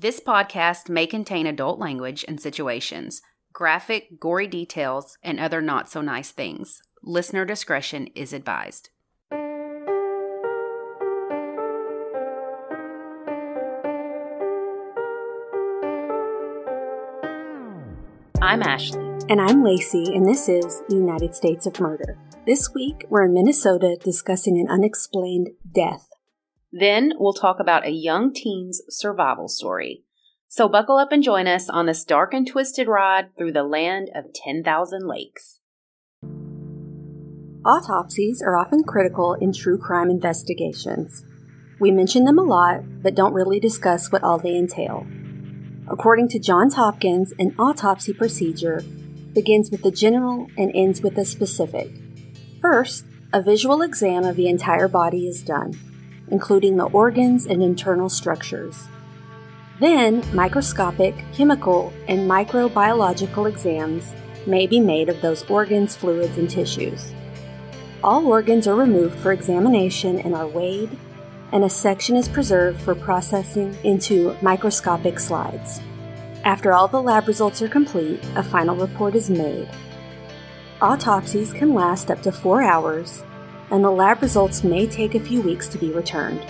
[0.00, 3.20] This podcast may contain adult language and situations,
[3.52, 6.80] graphic, gory details, and other not so nice things.
[7.02, 8.90] Listener discretion is advised.
[18.40, 19.02] I'm Ashley.
[19.28, 22.16] And I'm Lacey, and this is United States of Murder.
[22.46, 26.07] This week, we're in Minnesota discussing an unexplained death.
[26.72, 30.04] Then we'll talk about a young teen's survival story.
[30.48, 34.10] So buckle up and join us on this dark and twisted ride through the land
[34.14, 35.60] of 10,000 lakes.
[37.64, 41.24] Autopsies are often critical in true crime investigations.
[41.80, 45.06] We mention them a lot, but don't really discuss what all they entail.
[45.90, 48.82] According to Johns Hopkins, an autopsy procedure
[49.32, 51.90] begins with the general and ends with the specific.
[52.60, 55.78] First, a visual exam of the entire body is done,
[56.30, 58.88] including the organs and internal structures.
[59.80, 64.12] Then, microscopic, chemical, and microbiological exams
[64.46, 67.12] may be made of those organs, fluids, and tissues.
[68.02, 70.90] All organs are removed for examination and are weighed,
[71.52, 75.80] and a section is preserved for processing into microscopic slides.
[76.44, 79.68] After all the lab results are complete, a final report is made.
[80.80, 83.24] Autopsies can last up to four hours,
[83.70, 86.44] and the lab results may take a few weeks to be returned.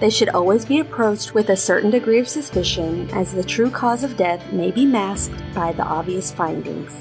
[0.00, 4.04] They should always be approached with a certain degree of suspicion, as the true cause
[4.04, 6.94] of death may be masked by the obvious findings.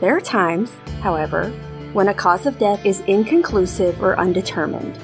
[0.00, 0.72] There are times,
[1.02, 1.50] however,
[1.92, 4.98] when a cause of death is inconclusive or undetermined.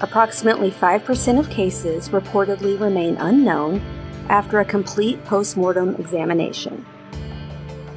[0.00, 3.80] Approximately 5% of cases reportedly remain unknown
[4.28, 6.84] after a complete post-mortem examination.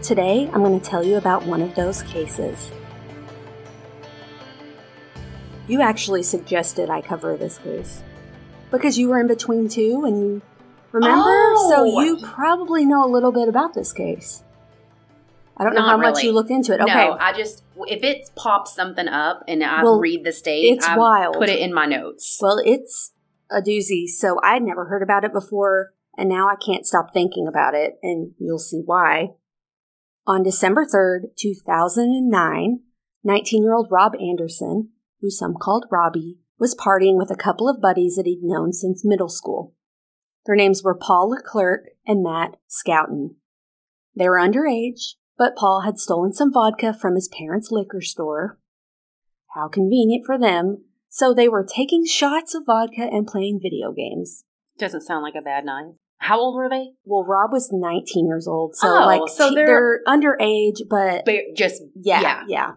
[0.02, 2.72] Today, I'm going to tell you about one of those cases.
[5.68, 8.02] You actually suggested I cover this case
[8.72, 10.42] because you were in between two and you
[10.92, 11.70] remember, Oh!
[11.70, 14.44] so you probably know a little bit about this case.
[15.58, 16.82] I don't know Not how much you looked into it.
[16.82, 20.64] Okay, No, I just, if it pops something up and I Well, read the state,
[20.74, 21.36] it's I wild.
[21.38, 22.40] put it in my notes.
[22.42, 23.14] Well, it's
[23.52, 24.08] a doozy.
[24.08, 28.00] So I'd never heard about it before, and now I can't stop thinking about it,
[28.02, 29.34] and you'll see why.
[30.26, 32.80] On December 3rd, 2009,
[33.24, 34.90] 19 year old Rob Anderson,
[35.22, 39.04] who some called Robbie, was partying with a couple of buddies that he'd known since
[39.06, 39.74] middle school.
[40.46, 43.36] Their names were Paul Leclaire and Matt Scouten.
[44.16, 48.60] They were underage, but Paul had stolen some vodka from his parents' liquor store.
[49.56, 54.44] How convenient for them, so they were taking shots of vodka and playing video games.
[54.78, 55.94] Doesn't sound like a bad night.
[56.18, 56.92] How old were they?
[57.04, 61.82] Well, Rob was 19 years old, so Oh, like so they're- they're, underage, but Just,
[61.96, 62.72] yeah, yeah, yeah,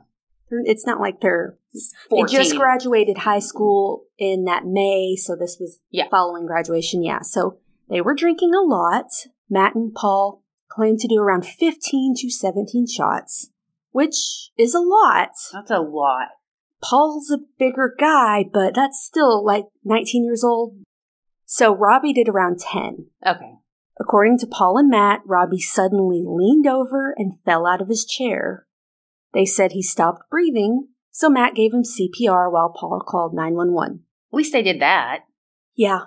[0.50, 1.58] It's not like they're
[2.08, 2.26] 14.
[2.26, 6.08] they just graduated high school in that May, so this was Yeah.
[6.10, 7.02] following graduation.
[7.02, 7.58] Yeah, so
[7.88, 9.06] they were drinking a lot.
[9.50, 13.50] Matt and Paul claimed to do around 15 to 17 shots,
[13.92, 15.30] which is a lot.
[15.52, 16.28] That's a lot.
[16.82, 20.76] Paul's a bigger guy, but that's still like 19 years old.
[21.46, 23.06] So Robbie did around 10.
[23.26, 23.54] Okay.
[24.00, 28.66] According to Paul and Matt, Robbie suddenly leaned over and fell out of his chair.
[29.32, 34.00] They said he stopped breathing, so Matt gave him CPR while Paul called 911.
[34.32, 35.20] At least they did that.
[35.76, 36.06] Yeah.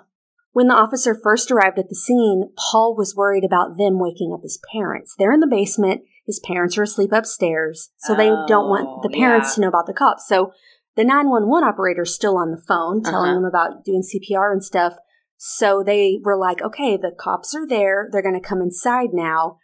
[0.52, 4.42] When the officer first arrived at the scene, Paul was worried about them waking up
[4.42, 5.14] his parents.
[5.18, 6.02] They're in the basement.
[6.26, 9.54] His parents are asleep upstairs, so they don't want the Oh, parents yeah.
[9.54, 10.28] to know about the cops.
[10.28, 10.52] So
[10.94, 13.40] the 911 operator's still on the phone telling Uh-huh.
[13.40, 14.94] them about doing CPR and stuff.
[15.38, 18.08] So they were like, okay, the cops are there.
[18.12, 19.58] They're going to come inside now.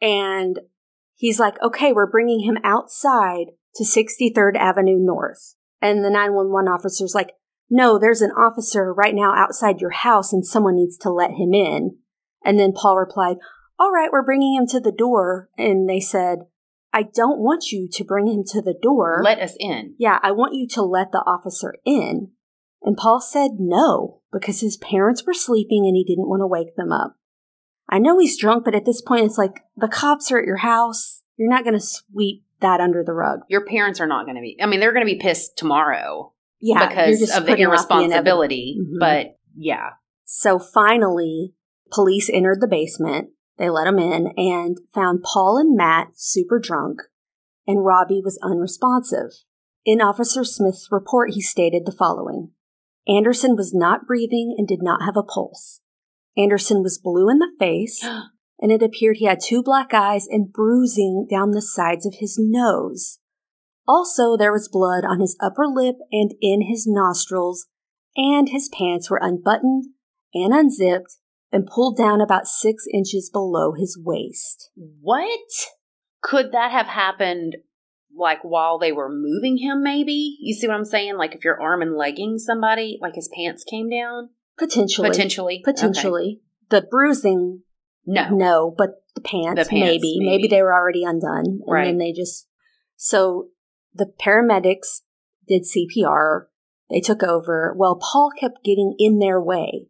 [0.00, 0.60] And
[1.14, 3.46] he's like, okay, we're bringing him outside
[3.76, 5.54] to 63rd Avenue North.
[5.80, 7.32] And the 911 officer's like,
[7.68, 11.54] no, there's an officer right now outside your house and someone needs to let him
[11.54, 11.96] in.
[12.44, 13.38] And then Paul replied,
[13.78, 15.48] all right, we're bringing him to the door.
[15.56, 16.40] And they said,
[16.92, 19.22] I don't want you to bring him to the door.
[19.24, 19.94] Let us in.
[19.98, 22.32] yeah, I want you to let the officer in.
[22.82, 26.76] And Paul said no, because his parents were sleeping and he didn't want to wake
[26.76, 27.16] them up.
[27.88, 30.58] I know he's drunk, but at this point, it's like the cops are at your
[30.58, 31.22] house.
[31.36, 33.40] You're not going to sweep that under the rug.
[33.48, 36.32] Your parents are not going to be, I mean, they're going to be pissed tomorrow
[36.60, 38.76] Yeah, because of the irresponsibility.
[38.78, 38.96] inevitable.
[38.96, 39.00] Mhm.
[39.00, 39.90] But yeah.
[40.24, 41.54] So finally,
[41.92, 43.28] police entered the basement.
[43.58, 47.02] They let him in and found Paul and Matt super drunk,
[47.66, 49.30] and Robbie was unresponsive.
[49.84, 52.52] In Officer Smith's report, he stated the following
[53.06, 55.80] Anderson was not breathing and did not have a pulse.
[56.36, 58.02] Anderson was blue in the face,
[58.62, 62.38] and it appeared he had two black eyes and bruising down the sides of his
[62.38, 63.18] nose.
[63.88, 67.66] Also, there was blood on his upper lip and in his nostrils,
[68.16, 69.86] and his pants were unbuttoned
[70.32, 71.16] and unzipped,
[71.50, 74.70] and pulled down about six inches below his waist.
[74.76, 75.40] What?
[76.22, 77.56] Could that have happened
[78.16, 80.36] like while they were moving him, maybe?
[80.40, 81.16] You see what I'm saying?
[81.16, 84.30] Like if your arm and legging somebody, like his pants came down?
[84.56, 85.08] Potentially.
[85.08, 85.62] Potentially.
[85.64, 86.40] Potentially.
[86.70, 87.71] The bruising, Okay.
[88.06, 88.28] No.
[88.30, 90.18] no, but the pants, The pants, maybe.
[90.18, 90.26] maybe.
[90.26, 90.48] maybe.
[90.48, 91.44] they were already undone.
[91.46, 91.84] And Right.
[91.86, 92.48] then they just.
[92.96, 93.48] So
[93.94, 95.02] the paramedics
[95.46, 96.46] did CPR.
[96.90, 97.74] They took over.
[97.76, 99.88] Well, Paul kept getting in their way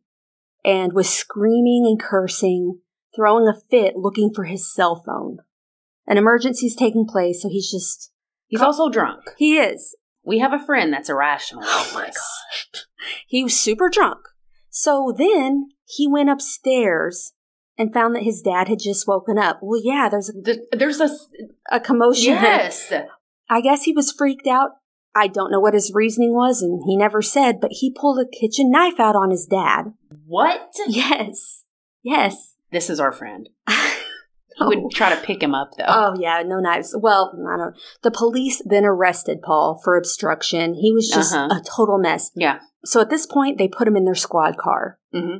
[0.65, 2.81] and was screaming and cursing,
[3.15, 5.39] throwing a fit, looking for his cell phone.
[6.07, 8.11] An emergency is taking place, so he's just.
[8.49, 9.23] He's also drunk.
[9.39, 9.97] He is.
[10.25, 11.63] We have a friend that's irrational.
[11.67, 12.87] Oh my this.
[13.27, 14.19] He was super drunk.
[14.71, 17.33] So then he went upstairs
[17.79, 19.61] and found that his dad had just woken up.
[19.63, 21.11] Well, yeah, there's a, The- There's a
[21.71, 22.33] a commotion.
[22.35, 22.93] yes.
[23.49, 24.71] I guess he was freaked out.
[25.15, 28.25] I don't know what his reasoning was, and he never said, but he pulled a
[28.29, 29.93] kitchen knife out on his dad.
[30.27, 30.71] What?
[30.87, 31.65] Yes.
[32.03, 32.55] Yes.
[32.71, 33.49] This is our friend.
[34.59, 34.69] He Oh.
[34.69, 35.87] would try to pick him up though.
[35.89, 36.95] Oh yeah, no knives.
[37.01, 37.75] Well, I don't.
[38.03, 40.75] The police then arrested Paul for obstruction.
[40.75, 41.49] He was just Uh-huh.
[41.59, 42.31] a total mess.
[42.37, 42.59] yeah.
[42.85, 44.99] So at this point, they put him in their squad car.
[45.11, 45.37] hmm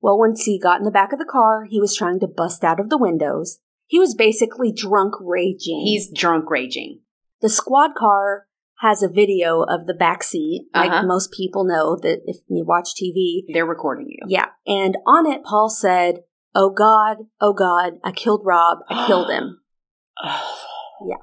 [0.00, 2.62] Well, once he got in the back of the car, he was trying to bust
[2.64, 3.58] out of the windows.
[3.86, 5.80] He was basically drunk raging.
[5.84, 7.00] He's drunk raging.
[7.40, 8.46] the squad car
[8.80, 11.06] has a video of the back seat, like Uh-huh.
[11.06, 13.42] most people know that if you watch TV.
[13.52, 14.18] They're recording you.
[14.28, 16.22] Yeah, and on it, Paul said,
[16.54, 18.78] "Oh God, oh God, I killed Rob.
[18.88, 19.60] I killed him."
[21.06, 21.16] Yeah.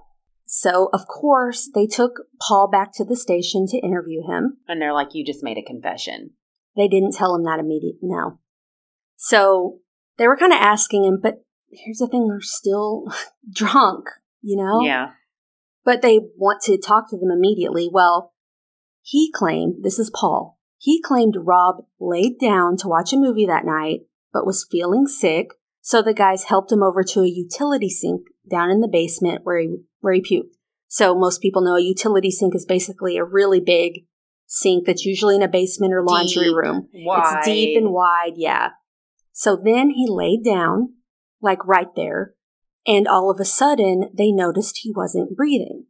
[0.45, 2.13] So, of course, they took
[2.47, 4.57] Paul back to the station to interview him.
[4.67, 6.31] and they're like, you just made a confession.
[6.77, 7.99] They didn't tell him that immediately.
[8.03, 8.39] No.
[9.15, 9.79] So
[10.17, 13.05] they were kind of asking him, but here's the thing: they're still
[13.51, 14.05] drunk,
[14.41, 14.81] you know.
[14.85, 15.11] Yeah.
[15.83, 17.89] But they want to talk to them immediately.
[17.91, 18.33] Well,
[19.01, 20.57] he claimed this is Paul.
[20.77, 24.01] He claimed Rob laid down to watch a movie that night,
[24.33, 25.49] but was feeling sick.
[25.81, 29.59] So the guys helped him over to a utility sink down in the basement where
[29.59, 30.55] he where he puked.
[30.87, 34.05] So most people know a utility sink is basically a really big
[34.47, 36.87] sink that's usually in a basement or laundry Deep, room.
[36.93, 37.37] Wide.
[37.37, 38.69] It's deep and wide, yeah.
[39.37, 40.93] So then he laid down,
[41.41, 42.35] like right there,
[42.87, 45.87] and all of a sudden they noticed he wasn't breathing.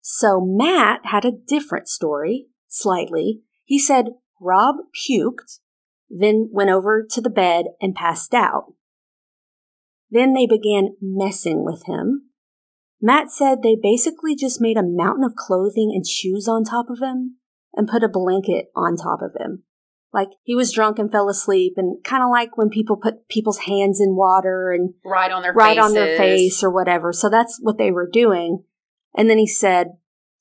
[0.00, 3.42] So Matt had a different story, slightly.
[3.66, 5.58] He said Rob puked,
[6.08, 8.72] then went over to the bed and passed out.
[10.10, 12.30] Then they began messing with him.
[13.02, 17.00] Matt said they basically just made a mountain of clothing and shoes on top of
[17.02, 17.36] him
[17.74, 19.64] and put a blanket on top of him.
[20.12, 23.58] Like he was drunk and fell asleep, and kind of like when people put people's
[23.60, 25.84] hands in water and right on their right faces.
[25.84, 27.12] on their face or whatever.
[27.12, 28.64] So that's what they were doing.
[29.14, 29.88] And then he said,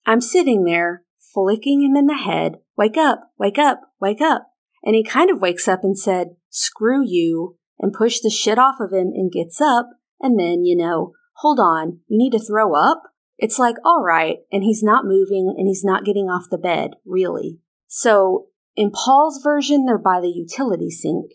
[0.06, 1.04] I'm sitting there,
[1.34, 2.56] flicking him in the head.
[2.78, 4.52] Wake up, wake up, wake up.
[4.84, 8.76] And he kind of wakes up and said, screw you, and pushed the shit off
[8.80, 9.90] of him and gets up.
[10.20, 13.04] And then, you know, hold on, you need to throw up?
[13.38, 14.38] It's like, all right.
[14.52, 17.60] And he's not moving and he's not getting off the bed, really.
[17.88, 18.48] So
[18.78, 21.32] in Paul's version, they're by the utility sink.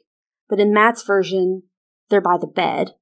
[0.49, 1.65] But in Matt's version,
[2.09, 2.93] they're by the bed.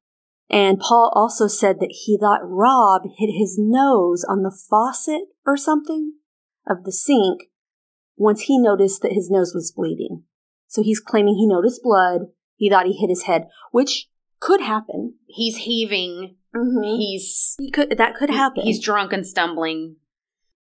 [0.49, 5.57] And Paul also said that he thought Rob hit his nose on the faucet or
[5.57, 6.15] something
[6.67, 7.43] of the sink
[8.17, 10.25] once he noticed that his nose was bleeding.
[10.67, 12.23] So he's claiming he noticed blood.
[12.57, 14.09] He thought he hit his head, which
[14.41, 15.15] could happen.
[15.27, 16.37] He's heaving.
[16.56, 16.97] Mm-hmm.
[16.97, 18.63] He's He could that could happen.
[18.65, 19.97] He's drunk and stumbling.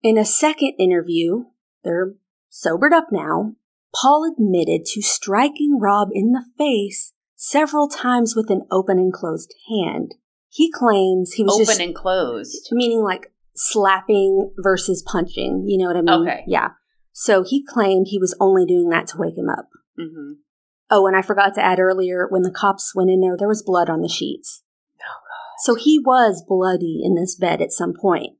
[0.02, 1.44] In a second interview,
[1.82, 2.14] they're
[2.48, 3.54] sobered up now.
[3.94, 9.54] Paul admitted to striking Rob in the face several times with an open and closed
[9.68, 10.14] hand.
[10.48, 12.68] He claims he was Open just and closed.
[12.72, 15.64] meaning like slapping versus punching.
[15.66, 16.28] You know what I mean?
[16.28, 16.44] Okay.
[16.46, 16.70] Yeah.
[17.12, 19.68] So he claimed he was only doing that to wake him up.
[19.98, 20.32] hmm
[20.92, 23.62] Oh, and I forgot to add earlier when the cops went in there, there was
[23.62, 24.64] blood on the sheets.
[25.00, 25.20] Oh,
[25.58, 28.30] So he was bloody in this bed at some point.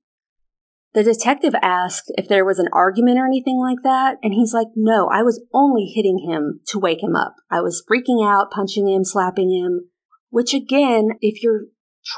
[0.92, 4.66] The detective asked if there was an argument or anything like that, and he's like,
[4.74, 7.36] no, I was only hitting him to wake him up.
[7.48, 9.88] I was freaking out, punching him, slapping him,
[10.30, 11.66] which again, if you're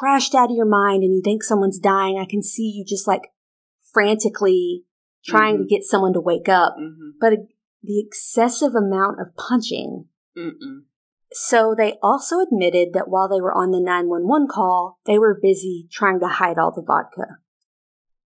[0.01, 3.07] trashed out of your mind and you think someone's dying, I can see you just
[3.07, 3.33] like
[3.93, 4.85] frantically
[5.25, 5.69] trying to Mhm.
[5.69, 6.75] get someone to wake up.
[6.79, 7.35] hmm But
[7.83, 10.85] the excessive amount of punching Mm-mm.
[11.33, 15.89] so they also admitted that while they were on the 911 call, they were busy
[15.91, 17.39] trying to hide all the vodka.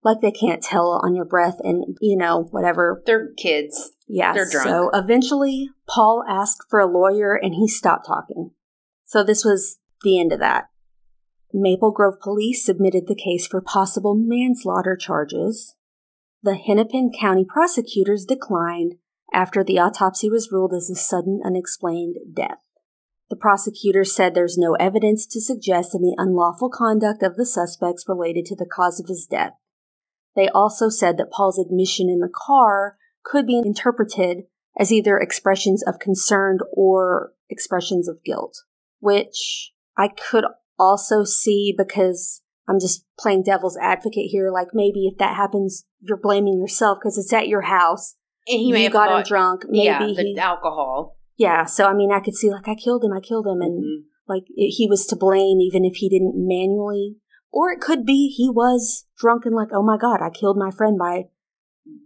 [0.06, 3.02] Like they can't tell on your breath and, you know, whatever.
[3.08, 3.92] They're kids.
[4.08, 4.34] Yeah.
[4.34, 4.68] They're drunk.
[4.68, 8.52] So eventually, Paul asked for a lawyer and he stopped talking.
[9.04, 10.66] So this was the end of that.
[11.52, 15.76] Maple Grove Police submitted the case for possible manslaughter charges.
[16.44, 18.96] The Hennepin County prosecutors declined
[19.34, 22.60] after the autopsy was ruled as a sudden unexplained death.
[23.32, 28.46] The prosecutor said there's no evidence to suggest any unlawful conduct of the suspects related
[28.46, 29.54] to the cause of his death.
[30.36, 34.44] They also said that Paul's admission in the car could be interpreted
[34.78, 38.64] as either expressions of concern or expressions of guilt,
[39.00, 40.44] which I could
[40.78, 44.52] also see because I'm just playing devil's advocate here.
[44.52, 48.16] Like maybe if that happens, you're blaming yourself because it's at your house.
[48.48, 49.64] And he may you have got him drunk.
[49.70, 51.18] Maybe yeah, the he, alcohol.
[51.38, 51.66] yeah.
[51.66, 54.04] So I mean, I could see like I killed him, I killed him, and Mhm.
[54.28, 57.16] like it, he was to blame even if he didn't manually.
[57.52, 60.72] Or it could be he was drunk and like, oh my god, I killed my
[60.72, 61.26] friend by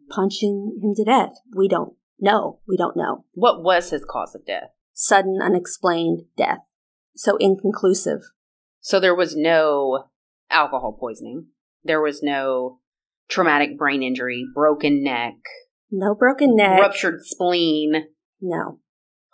[0.10, 1.34] punching him to death.
[1.56, 2.60] We don't know.
[2.68, 3.26] We don't know.
[3.34, 4.70] What was his cause of death?
[4.94, 6.60] Sudden, unexplained death.
[7.16, 8.22] So inconclusive.
[8.82, 10.06] So there was no
[10.50, 11.48] alcohol poisoning.
[11.84, 12.80] There was no
[13.30, 15.36] traumatic brain injury, broken neck,
[15.92, 16.80] No broken neck.
[16.80, 18.08] ruptured spleen,
[18.42, 18.80] No,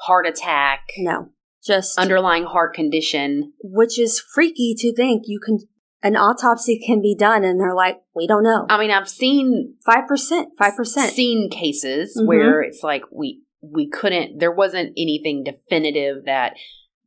[0.01, 1.29] heart attack, no.
[1.65, 3.53] Just underlying heart condition.
[3.63, 5.59] which is freaky to think you can
[6.05, 9.73] an autopsy can be done and they're like we don't know I mean, I've seen
[9.85, 12.27] five percent five percent seen cases Mhm.
[12.27, 16.53] where it's like we we couldn't there wasn't anything definitive that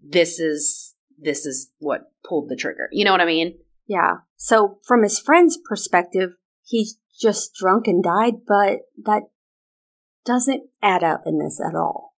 [0.03, 2.89] this is this is what pulled the trigger.
[2.93, 3.55] You know what I mean?
[3.87, 6.31] yeah so from his friend's perspective
[6.65, 9.23] he's just drunk and died but that
[10.27, 12.15] doesn't add up in this at all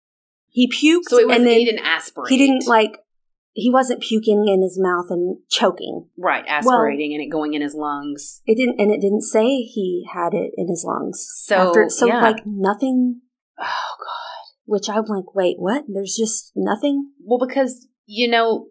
[0.48, 2.30] he puked So it was and then he didn't aspirate.
[2.32, 2.98] he didn't like
[3.60, 7.74] he wasn't puking in his mouth and choking right aspirating and it going in his
[7.76, 8.42] lungs.
[8.46, 12.08] it didn't and it didn't say he had it in his lungs So After, so
[12.08, 12.22] yeah.
[12.22, 13.22] like nothing
[13.60, 14.54] oh god.
[14.66, 18.66] which i'm like wait what there's just nothing Well, because you know,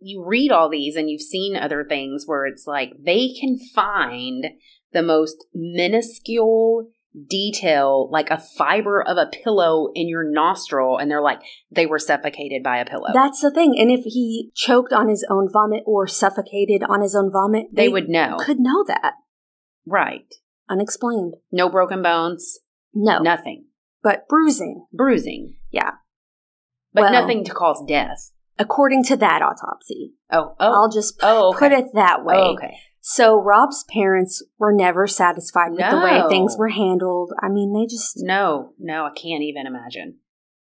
[0.00, 4.46] you read all these and you've seen other things where it's like they can find
[4.94, 6.88] the most minuscule
[7.28, 11.40] detail, like a fiber of a pillow in your nostril, and they're like,
[11.70, 13.08] they were suffocated by a pillow.
[13.12, 13.76] That's the thing.
[13.78, 17.88] And if he choked on his own vomit or suffocated on his own vomit, they
[17.88, 18.36] would know.
[18.40, 19.14] could know that.
[19.86, 20.32] Right.
[20.68, 21.34] Unexplained.
[21.50, 22.60] No broken bones,
[22.94, 23.18] No.
[23.18, 23.66] nothing.
[24.02, 24.86] But bruising.
[24.92, 25.56] Bruising.
[25.70, 25.92] Yeah.
[26.92, 28.32] But Well- nothing to cause death.
[28.58, 30.14] According to that autopsy.
[30.30, 30.72] Oh, oh.
[30.72, 31.58] I'll just p- oh, okay.
[31.58, 32.34] put it that way.
[32.36, 32.76] Oh, okay.
[33.04, 37.32] So Rob's parents were never satisfied with the way things were handled.
[37.40, 40.18] I mean, they just No, no, I can't even imagine.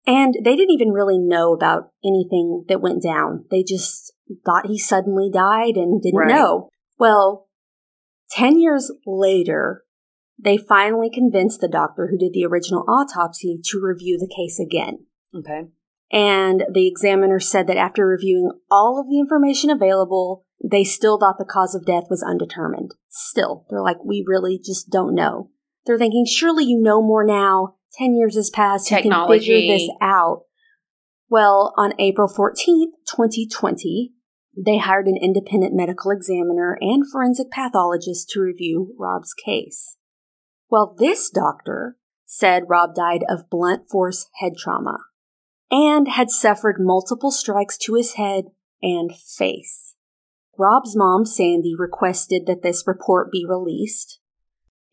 [0.06, 3.46] and they didn't even really know about anything that went down.
[3.51, 4.13] They just
[4.46, 6.29] thought he suddenly died and didn't Right.
[6.29, 6.70] know.
[7.00, 7.48] Well,
[8.32, 9.84] 10 years later,
[10.38, 15.08] they finally convinced the doctor who did the original autopsy to review the case again.
[15.36, 15.67] Okay.
[16.12, 21.37] And the examiner said that after reviewing all of the information available, they still thought
[21.37, 22.91] the cause of death was undetermined.
[23.09, 25.51] Still, they're like, we really just don't know.
[25.85, 27.75] They're thinking, surely you know more now.
[27.93, 28.91] 10 years has passed.
[28.91, 30.43] You can figure this out.
[31.29, 34.13] Well, on April 14th, 2020,
[34.57, 39.97] they hired an independent medical examiner and forensic pathologist to review Rob's case.
[40.69, 44.97] Well, this doctor said Rob died of blunt force head trauma
[45.71, 48.45] and had suffered multiple strikes to his head
[48.81, 49.87] and face.
[50.57, 54.19] Rob's mom, Sandy, requested that this report be released.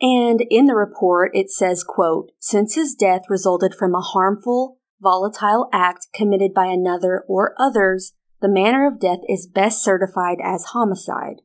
[0.01, 5.69] And in the report, it says, quote, since his death resulted from a harmful, volatile
[5.73, 11.41] act committed by another or others, the manner of death is best certified as homicide.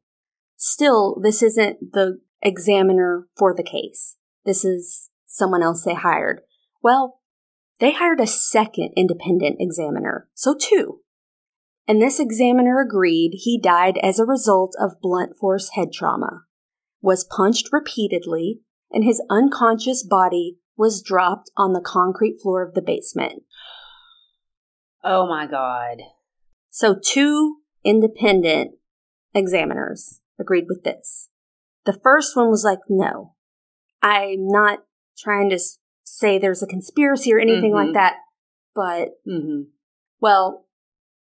[0.57, 4.17] Still, this isn't the examiner for the case.
[4.45, 6.41] This is someone else they hired.
[6.81, 7.21] Well,
[7.79, 10.99] they hired a second independent examiner, so two.
[11.89, 16.43] And this examiner agreed he died as a result of blunt force head trauma,
[17.01, 22.84] was punched repeatedly, and his unconscious body was dropped on the concrete floor of the
[22.84, 23.41] basement.
[25.03, 25.98] Oh my God.
[26.69, 28.75] So, two independent
[29.34, 31.29] examiners agreed with this.
[31.86, 33.34] The first one was like, no,
[34.03, 34.84] I'm not
[35.17, 35.60] trying to
[36.03, 37.86] say there's a conspiracy or anything Mhm.
[37.86, 38.17] like that,
[38.75, 39.72] but, Mm-hmm.
[40.22, 40.67] well,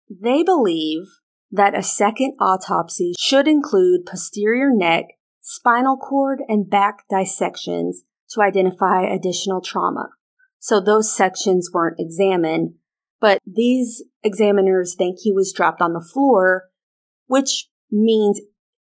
[0.09, 1.03] they believe
[1.51, 5.05] that a second autopsy should include posterior neck,
[5.41, 10.09] spinal cord, and back dissections to identify additional trauma.
[10.59, 12.75] So those sections weren't examined,
[13.19, 16.65] but these examiners think he was dropped on the floor,
[17.27, 18.41] which means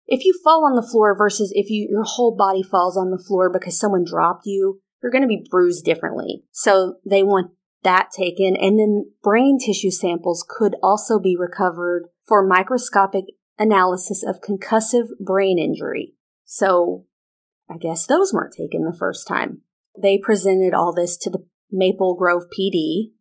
[0.06, 3.24] if you fall on the floor versus if you, your whole body falls on the
[3.24, 6.44] floor because someone dropped you, you're going to be bruised differently.
[6.52, 7.52] So they want
[7.84, 8.56] that taken.
[8.56, 13.26] And then brain tissue samples could also be recovered for microscopic
[13.60, 16.16] analysis of concussive brain injury.
[16.46, 17.06] So
[17.70, 19.62] I guess those weren't taken the first time.
[20.02, 23.12] They presented all this to the Maple Grove PD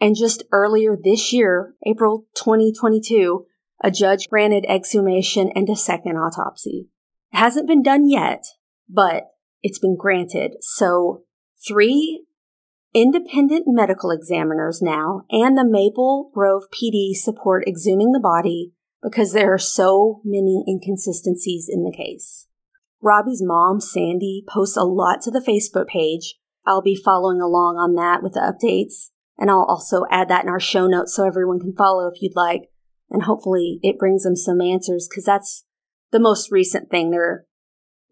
[0.00, 3.46] And just earlier this year, April 2022,
[3.82, 6.88] a judge granted exhumation and a second autopsy.
[7.32, 8.44] It hasn't been done yet,
[8.88, 9.24] but
[9.62, 10.56] it's been granted.
[10.60, 11.22] So
[11.66, 12.24] three
[12.94, 18.72] independent medical examiners now and the Maple Grove PD support exhuming the body
[19.02, 22.46] because there are so many inconsistencies in the case.
[23.02, 26.36] Robbie's mom, Sandy, posts a lot to the Facebook page.
[26.66, 30.48] I'll be following along on that with the updates, and I'll also add that in
[30.48, 32.70] our show notes so everyone can follow if you'd like.
[33.10, 35.64] And hopefully it brings them some answers because that's
[36.10, 37.10] the most recent thing.
[37.10, 37.44] They're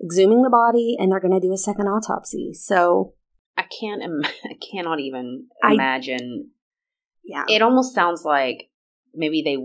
[0.03, 2.53] exhuming the body and they're going to do a second autopsy.
[2.53, 3.15] So
[3.57, 4.03] I can't.
[4.03, 6.51] Im- I cannot even I- imagine.
[7.25, 8.71] yeah, It almost sounds like
[9.15, 9.57] maybe they.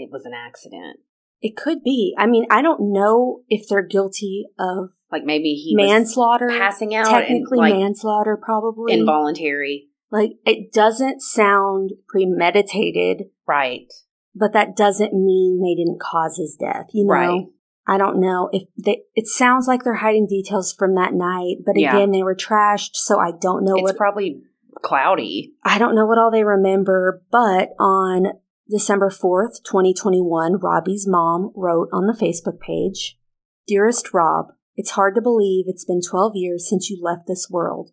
[0.00, 0.98] It was an accident.
[1.40, 2.14] it could be.
[2.18, 6.46] I mean, I don't know if they're guilty of Like maybe he manslaughter.
[6.48, 8.92] passing out technically and like manslaughter, probably.
[8.94, 9.88] involuntary.
[10.12, 13.92] like it doesn't sound premeditated, Right.
[14.34, 16.86] but that doesn't mean they didn't cause his death.
[16.92, 17.44] You know, Right.
[17.88, 19.02] I don't know if they.
[19.14, 21.96] It sounds like they're hiding details from that night, but Yeah.
[21.96, 24.42] again, they were trashed, so I don't know it's what probably
[24.82, 25.54] cloudy.
[25.64, 28.32] I don't know what all they remember, but on
[28.68, 33.18] December 4th, 2021, Robbie's mom wrote on the Facebook page
[33.66, 37.90] Dearest Rob, it's hard to believe it's been 12 years since you left this world.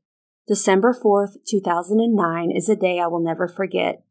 [0.48, 4.04] December 4th, 2009 is a day I will never forget.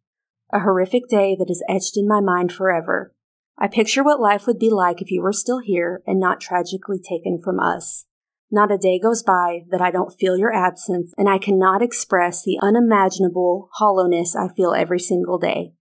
[0.52, 3.14] A horrific day that is etched in my mind forever.
[3.58, 6.98] I picture what life would be like if you were still here and not tragically
[6.98, 8.06] taken from us.
[8.50, 12.44] Not a day goes by that I don't feel your absence, and I cannot express
[12.44, 15.72] the unimaginable hollowness I feel every single day.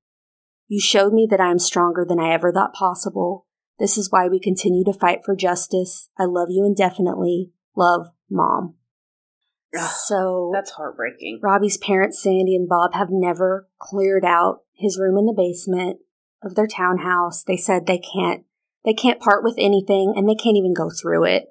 [0.67, 3.45] You showed me that I am stronger than I ever thought possible.
[3.79, 6.09] This is why we continue to fight for justice.
[6.17, 7.51] I love you indefinitely.
[7.75, 8.75] Love, Mom.
[9.77, 11.39] Ugh, So, That's heartbreaking.
[11.43, 15.99] Robbie's parents, Sandy and Bob, have never cleared out his room in the basement
[16.45, 17.43] of their townhouse.
[17.43, 18.43] They said they can't
[18.85, 21.45] they can't part with anything and they can't even go through it.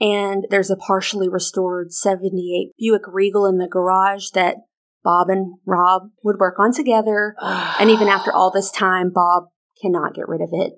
[0.00, 4.56] And there's a partially restored 78 Buick Regal in the garage that
[5.04, 7.34] Bob and Rob would work on together.
[7.80, 9.44] And even after all this time, Bob
[9.80, 10.74] cannot get rid of it.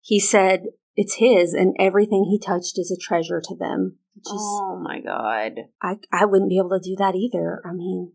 [0.00, 0.62] He said
[0.94, 3.98] it's his and everything he touched is a treasure to them.
[4.16, 5.52] Is oh my god.
[5.82, 7.60] I, I wouldn't be able to do that either.
[7.66, 8.12] I mean,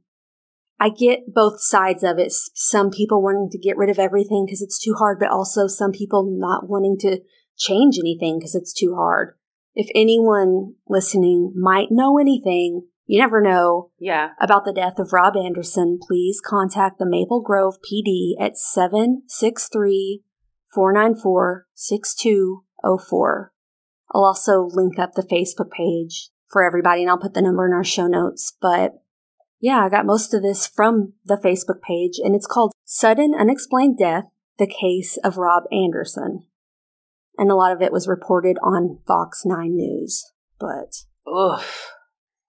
[0.82, 2.32] I get both sides of it.
[2.56, 5.92] Some people wanting to get rid of everything because it's too hard, but also some
[5.92, 7.20] people not wanting to
[7.56, 9.36] change anything because it's too hard.
[9.76, 14.30] If anyone listening might know anything, you never know, Yeah.
[14.42, 20.24] about the death of Rob Anderson, please contact the Maple Grove PD at 763
[20.74, 23.54] 494 6204.
[24.14, 27.74] I'll also link up the Facebook page for everybody and I'll put the number in
[27.74, 28.58] our show notes.
[28.60, 28.94] But
[29.62, 33.98] yeah, I got most of this from the Facebook page and it's called Sudden Unexplained
[34.00, 34.26] Death
[34.58, 36.48] The Case of Rob Anderson.
[37.38, 40.26] And a lot of it was reported on Fox 9 News.
[40.60, 40.96] But
[41.32, 41.64] Ugh.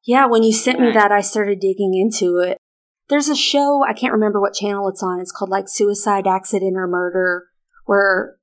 [0.05, 2.59] yeah, when you sent me that, I started digging into it.
[3.09, 5.21] There's a show, I can't remember what channel it's on.
[5.21, 7.45] It's called like Suicide, Accident, or Murder,
[7.85, 8.37] where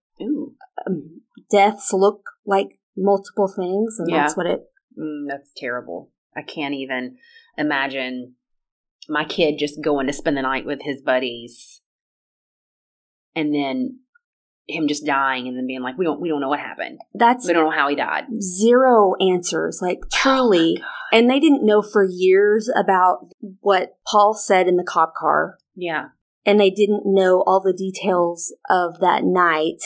[0.85, 3.97] um, deaths look like multiple things.
[3.99, 4.21] And Yeah.
[4.21, 4.61] that's what it,
[4.97, 6.11] Mm, that's terrible.
[6.35, 7.17] I can't even
[7.57, 8.35] imagine
[9.09, 11.81] my kid just going to spend the night with his buddies
[13.35, 13.99] and then
[14.67, 16.99] him just dying and then being like, we don't, we don't know what happened.
[17.15, 18.25] that's We don't know how he died.
[18.39, 20.77] zero answers, like truly.
[20.79, 23.29] Oh and they didn't know for years about
[23.61, 25.57] what Paul said in the cop car.
[25.75, 26.09] Yeah.
[26.45, 29.81] and they didn't know all the details of that night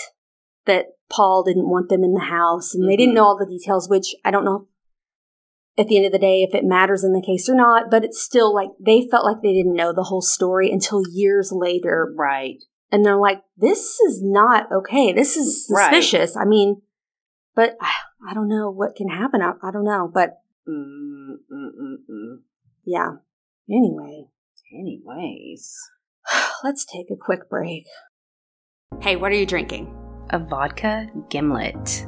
[0.66, 3.18] that Paul didn't want them in the house and they didn't Mhm.
[3.18, 4.68] know all the details which I don't know
[5.78, 8.04] at the end of the day if it matters in the case or not but
[8.04, 12.14] it's still like they felt like they didn't know the whole story until years later
[12.16, 12.64] Right.
[12.92, 15.86] and they're like this is not okay this is Right.
[15.86, 16.82] suspicious I mean
[17.56, 17.76] but
[18.28, 22.36] I don't know what can happen I, I don't know but mm, mm, mm.
[22.86, 23.10] yeah
[23.70, 24.26] anyway
[24.76, 25.72] Anyways,
[26.64, 27.84] let's take a quick break
[29.02, 29.96] hey what are you drinking
[30.30, 32.06] a vodka gimlet.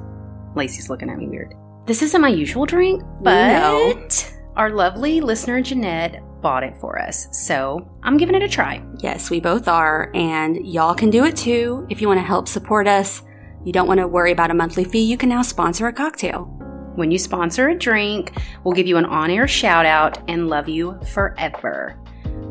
[0.56, 1.54] Lacey's looking at me weird.
[1.86, 4.08] This isn't my usual drink, but know.
[4.56, 8.84] our lovely listener Jeanette bought it for us, so I'm giving it a try.
[8.98, 11.86] Yes, we both are, and y'all can do it too.
[11.92, 13.22] If you want to help support us,
[13.64, 16.46] you don't want to worry about a monthly fee, you can now sponsor a cocktail.
[16.96, 18.32] When you sponsor a drink,
[18.64, 22.00] we'll give you an on air shout out and love you forever.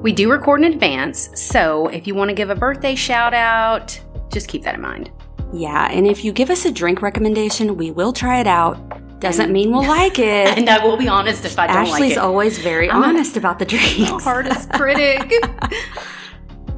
[0.01, 4.01] We do record in advance, so if you want to give a birthday shout out,
[4.33, 5.11] just keep that in mind.
[5.53, 8.79] Yeah, and if you give us a drink recommendation, we will try it out.
[9.25, 10.59] Doesn't mean we'll like it.
[10.59, 12.05] And I will be honest if I don't Ashley's like it.
[12.05, 13.97] Ashley's always very I'm honest about the drinks.
[13.97, 15.33] the hardest critic.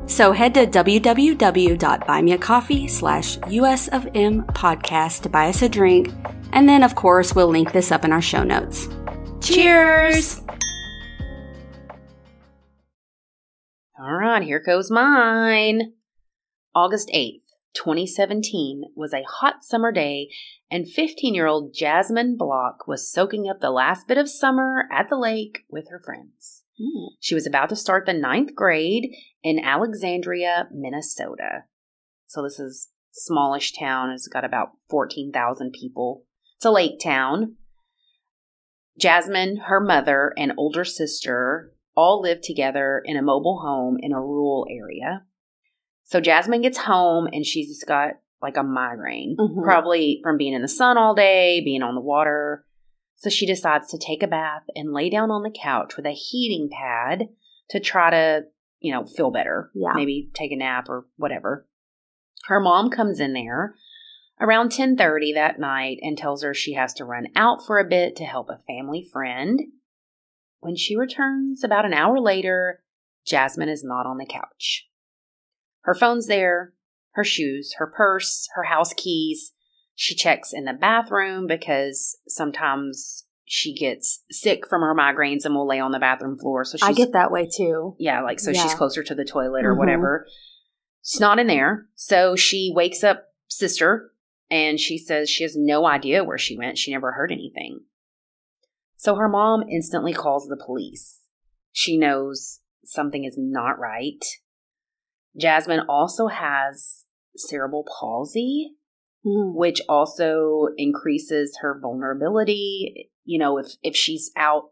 [0.09, 6.13] So head to www.buymeacoffee slash US of M podcast to buy us a drink.
[6.53, 8.89] And then, of course, we'll link this up in our show notes.
[9.41, 10.43] Cheers!
[14.01, 15.95] All right, here goes mine.
[16.73, 17.43] August 8th,
[17.75, 20.29] 2017 was a hot summer day,
[20.71, 25.09] and 15 year old Jasmine Block was soaking up the last bit of summer at
[25.09, 26.63] the lake with her friends.
[26.81, 27.09] Mm.
[27.21, 31.65] She was about to start the ninth grade in Alexandria, Minnesota.
[32.27, 34.11] So this is smallish town.
[34.11, 36.25] It's got about 14,000 people.
[36.57, 37.57] It's a lake town.
[38.99, 44.21] Jasmine, her mother, and older sister all live together in a mobile home in a
[44.21, 45.23] rural area.
[46.05, 48.13] So Jasmine gets home and she's got
[48.47, 49.65] like a migraine, Mhm.
[49.65, 52.65] probably from being in the sun all day, being on the water.
[53.17, 56.13] So she decides to take a bath and lay down on the couch with a
[56.13, 57.29] heating pad
[57.71, 58.47] to try to,
[58.79, 59.73] you know, feel better.
[59.75, 59.95] Yeah.
[59.95, 61.67] Maybe take a nap or whatever.
[62.45, 63.75] Her mom comes in there
[64.41, 68.15] around 10:30 that night and tells her she has to run out for a bit
[68.17, 69.61] to help a family friend.
[70.61, 72.85] When she returns about an hour later,
[73.27, 74.89] Jasmine is not on the couch.
[75.81, 76.75] Her phone's there,
[77.17, 79.53] her shoes, her purse, her house keys.
[79.95, 85.67] She checks in the bathroom because sometimes she gets sick from her migraines and will
[85.67, 86.65] lay on the bathroom floor.
[86.65, 87.97] So she's I get that way too.
[87.99, 89.79] yeah, like so she's closer to the toilet or Mhm.
[89.79, 90.27] whatever.
[91.03, 91.87] She's not in there.
[91.95, 94.13] So she wakes up sister
[94.51, 96.77] and she says she has no idea where she went.
[96.79, 97.81] She never heard anything.
[98.97, 101.21] So her mom instantly calls the police.
[101.73, 104.25] She knows something is not right.
[105.39, 107.05] Jasmine also has
[107.39, 108.73] cerebral palsy,
[109.25, 109.55] Mm.
[109.57, 113.11] which also increases her vulnerability.
[113.25, 114.71] You know, if if she's out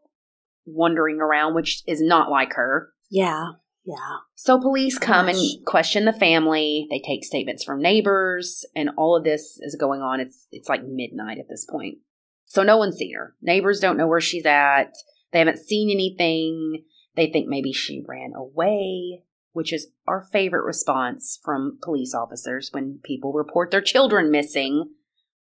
[0.66, 2.92] wandering around, which is not like her.
[3.10, 3.52] Yeah.
[3.84, 3.96] Yeah.
[4.34, 5.34] So police come Gosh.
[5.34, 6.86] and question the family.
[6.88, 10.20] They take statements from neighbors, and all of this is going on.
[10.20, 11.98] It's it's like midnight at this point.
[12.46, 13.34] So no one's seen her.
[13.42, 14.94] Neighbors don't know where she's at.
[15.32, 16.84] They haven't seen anything.
[17.16, 19.22] They think maybe she ran away,
[19.54, 24.90] which is our favorite response from police officers when people report their children missing.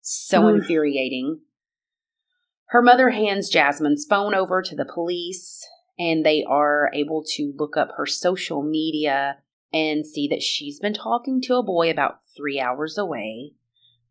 [0.02, 0.56] So Mm.
[0.56, 1.40] infuriating.
[2.66, 5.66] Her mother hands Jasmine's phone over to the police,
[5.98, 9.38] and they are able to look up her social media
[9.72, 13.54] and see that she's been talking to a boy about three hours away.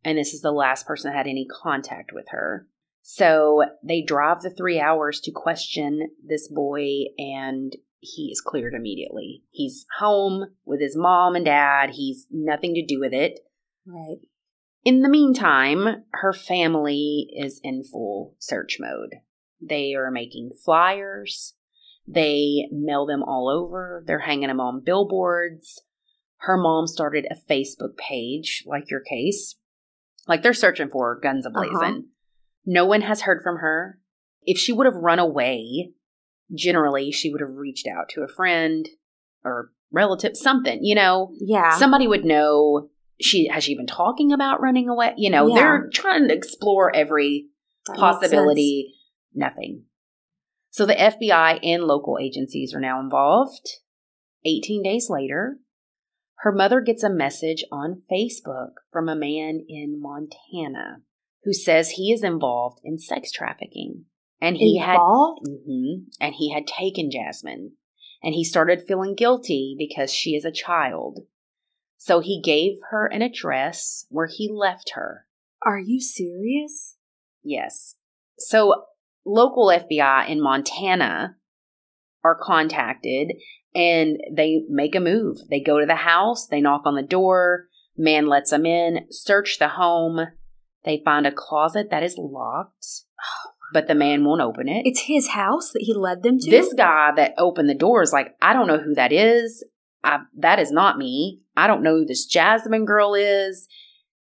[0.04, 2.68] And this is the last person that had any contact with her.
[3.02, 9.44] So they drive the three hours to question this boy, and he is cleared immediately.
[9.52, 11.92] He's home with his mom and dad.
[11.92, 13.40] He's nothing to do with it.
[13.86, 14.20] Right.
[14.84, 19.16] In the meantime, her family is in full search mode.
[19.62, 21.54] They are making flyers.
[22.08, 24.04] They mail them all over.
[24.08, 25.82] They're hanging them on billboards.
[26.38, 29.56] Her mom started a Facebook page, like your case.
[30.28, 31.74] Like they're searching for her, guns ablazing.
[31.74, 32.02] Uh-huh.
[32.66, 34.00] No one has heard from her.
[34.44, 35.92] If she would have run away,
[36.54, 38.88] generally she would have reached out to a friend
[39.44, 41.72] or relative, something, you know, Yeah.
[41.78, 42.90] somebody would know
[43.22, 45.14] she has she been talking about running away?
[45.18, 45.56] You know Yeah.
[45.56, 47.48] they're trying to explore every
[47.88, 48.96] That possibility.
[49.34, 49.86] nothing.
[50.70, 53.68] So the fbi and local agencies are now involved.
[54.46, 55.60] 18 days later
[56.44, 61.02] her mother gets a message on facebook from a man in montana
[61.44, 64.06] who says he is involved in sex trafficking
[64.42, 65.48] and he had Involved?
[65.48, 67.74] hmm And he had taken Jasmine.
[68.22, 71.20] And he started feeling guilty because she is a child.
[71.98, 75.26] So he gave her an address where he left her.
[75.66, 76.98] Are you serious?
[77.44, 77.96] Yes.
[78.38, 78.86] So
[79.26, 81.36] local FBI in Montana
[82.24, 83.34] are contacted
[83.76, 85.38] and they make a move.
[85.50, 89.60] They go to the house, they knock on the door, man lets them in, search
[89.60, 90.20] the home.
[90.86, 92.86] They find a closet that is locked,
[93.74, 94.84] but the man won't open it.
[94.86, 96.50] It's his house that he led them to?
[96.50, 99.64] This guy that opened the door is like, I don't know who that is.
[100.04, 101.42] I, that is not me.
[101.56, 103.68] I don't know who this Jasmine girl is.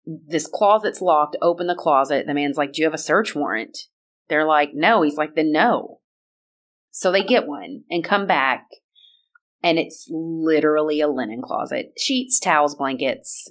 [0.06, 1.38] This closet's locked.
[1.41, 2.25] Open the closet.
[2.27, 3.77] The man's like, Do you have a search warrant?
[4.27, 5.01] They're like, No.
[5.01, 5.99] He's like, Then no.
[6.91, 8.67] So they get one and come back,
[9.63, 13.49] and it's literally a linen closet sheets, towels, blankets.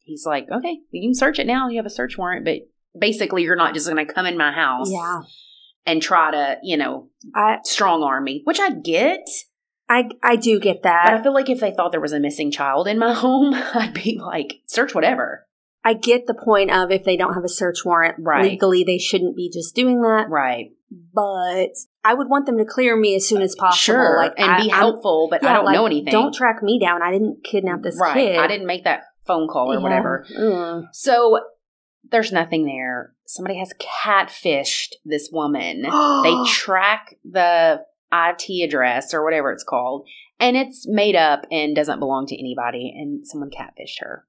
[0.00, 1.68] He's like, Okay, you can search it now.
[1.68, 2.62] You have a search warrant, but
[2.98, 5.22] basically, you're not just going to come in my house Yeah.
[5.86, 9.26] and try to, you know, I strong arm me, which I get.
[9.88, 11.06] I I do get that.
[11.06, 13.52] But I feel like if they thought there was a missing child in my home,
[13.54, 15.46] I'd be like, search whatever.
[15.82, 18.42] I get the point of if they don't have a search warrant Right.
[18.44, 20.28] legally, they shouldn't be just doing that.
[20.28, 20.72] Right.
[21.14, 21.70] but
[22.04, 23.76] I would want them to clear me as soon as possible.
[23.94, 26.12] Sure, like and I, be helpful, but I don't like, know anything.
[26.12, 27.02] Don't track me down.
[27.02, 28.14] I didn't kidnap this right.
[28.14, 28.38] kid.
[28.38, 29.80] I didn't make that phone call or Yeah.
[29.82, 30.26] whatever.
[30.38, 30.84] Ugh.
[30.92, 31.40] So
[32.08, 33.14] there's nothing there.
[33.26, 33.72] Somebody has
[34.04, 35.82] catfished this woman.
[36.22, 40.08] they track the IT address or whatever it's called,
[40.38, 44.26] and it's made up and doesn't belong to anybody, and someone catfished her.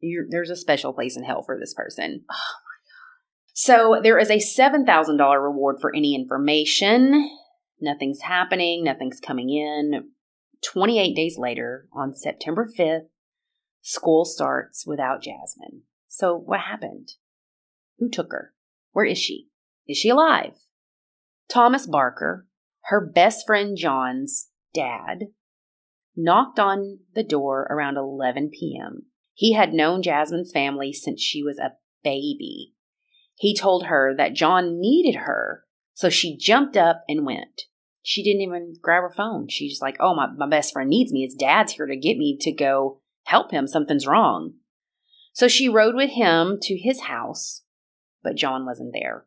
[0.00, 2.24] You're, there's a special place in hell for this person.
[2.30, 3.52] Oh my god!
[3.52, 7.28] So there is a seven thousand dollar reward for any information.
[7.80, 8.84] Nothing's happening.
[8.84, 10.10] Nothing's coming in.
[10.62, 13.08] Twenty eight days later, on September fifth,
[13.82, 15.82] school starts without Jasmine.
[16.18, 17.10] So what happened?
[17.98, 18.52] Who took her?
[18.90, 19.46] Where is she?
[19.86, 20.54] Is she alive?
[21.48, 22.48] Thomas Barker,
[22.86, 25.28] her best friend John's dad,
[26.16, 29.02] knocked on the door around 11 p.m.
[29.32, 32.72] He had known Jasmine's family since she was a baby.
[33.36, 35.62] He told her that John needed her,
[35.94, 37.62] so she jumped up and went.
[38.02, 39.46] She didn't even grab her phone.
[39.48, 41.22] She's like, oh, my, my best friend needs me.
[41.22, 43.68] His dad's here to get me to go help him.
[43.68, 44.54] Something's wrong.
[45.38, 47.62] So she rode with him to his house,
[48.24, 49.24] but John wasn't there.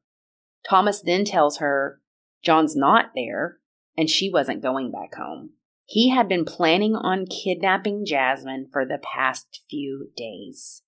[0.70, 2.02] Thomas then tells her
[2.44, 3.60] John's not there
[3.98, 5.52] and she wasn't going back home.
[5.86, 10.82] He had been planning on kidnapping Jasmine for the past few days.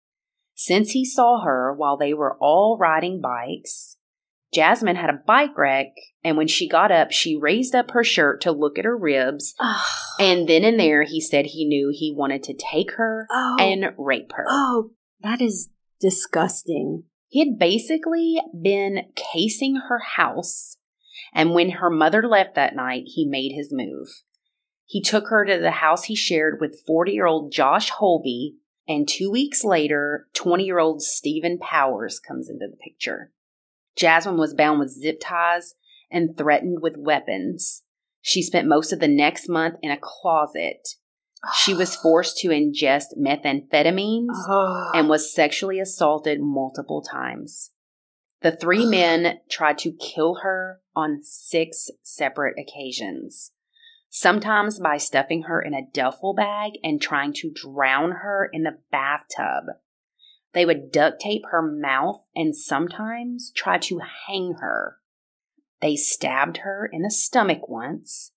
[0.55, 3.95] Since he saw her while they were all riding bikes,
[4.53, 5.93] Jasmine had a bike wreck,
[6.25, 9.55] and when she got up, she raised up her shirt to look at her ribs.
[10.19, 13.85] And then and there, he said he knew he wanted to take her oh, and
[13.97, 14.45] rape her.
[14.49, 14.91] oh,
[15.23, 17.03] that is disgusting.
[17.29, 20.77] He had basically been casing her house,
[21.33, 24.07] and when her mother left that night, he made his move.
[24.85, 28.57] He took her to the house he shared with 40 year old Josh Holby,
[28.87, 33.31] and two weeks later, 20 year old Stephen Powers comes into the picture.
[33.95, 35.75] Jasmine was bound with zip ties
[36.11, 37.83] and threatened with weapons.
[38.21, 40.95] She spent most of the next month in a closet.
[41.51, 44.91] She was forced to ingest methamphetamines Oh.
[44.93, 47.71] and was sexually assaulted multiple times.
[48.41, 53.51] The three men tried to kill her on six separate occasions,
[54.09, 58.77] sometimes by stuffing her in a duffel bag and trying to drown her in the
[58.91, 59.65] bathtub.
[60.53, 64.97] They would duct tape her mouth and sometimes try to hang her.
[65.81, 68.31] They stabbed her in the stomach once,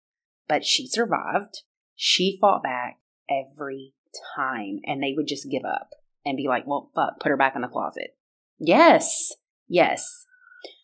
[0.49, 1.63] but she survived.
[1.97, 3.95] She fought back every
[4.37, 5.91] time, and they would just give up
[6.25, 8.17] and be like, well, fuck, put her back in the closet.
[8.59, 9.33] Yes,
[9.69, 10.27] yes.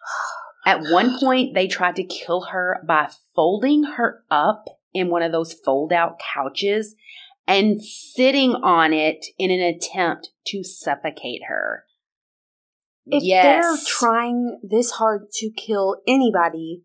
[0.66, 5.32] At one point, they tried to kill her by folding her up in one of
[5.32, 6.94] those fold out couches
[7.46, 11.84] and sitting on it in an attempt to suffocate her.
[13.06, 13.64] If yes.
[13.64, 16.84] they're trying this hard to kill anybody,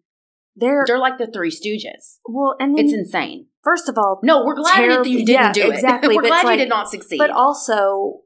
[0.55, 2.17] they're, They're like the Three Stooges.
[2.27, 3.45] well, and then It's insane.
[3.67, 5.73] First of all, No, we're glad Terrible- that you didn't yeah, do it.
[5.75, 7.17] exactly, we're glad you like- did not succeed.
[7.17, 8.21] but also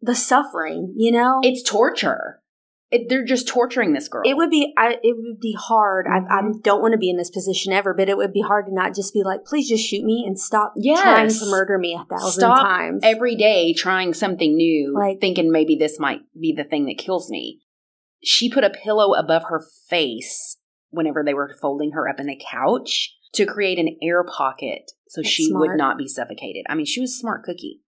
[0.00, 0.94] the suffering.
[0.96, 2.38] You know, it's torture.
[2.90, 4.22] It, they're just torturing this girl.
[4.24, 6.06] It would be I, it would be hard.
[6.08, 6.62] I, I Mhm.
[6.64, 8.96] don't want to be in this position ever, but it would be hard to not
[8.96, 11.00] just be like, please just shoot me and stop Yes.
[11.00, 13.00] trying to murder me a thousand Stop times.
[13.04, 17.30] every day trying something new, Like- thinking maybe this might be the thing that kills
[17.30, 17.60] me.
[18.24, 20.56] She put a pillow above her face
[20.90, 25.20] whenever they were folding her up in the couch to create an air pocket so
[25.22, 25.68] That's she smart.
[25.68, 26.64] would not be suffocated.
[26.68, 27.80] I mean, she was a smart cookie.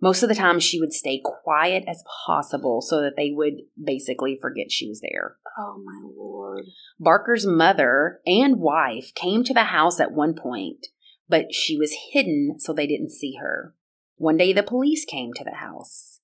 [0.00, 4.38] Most of the time, she would stay quiet as possible so that they would basically
[4.40, 5.36] forget she was there.
[5.58, 6.66] oh my lord!
[7.00, 10.88] Barker's mother and wife came to the house at one point,
[11.30, 13.74] but she was hidden so they didn't see her.
[14.16, 16.20] One day the police came to the house.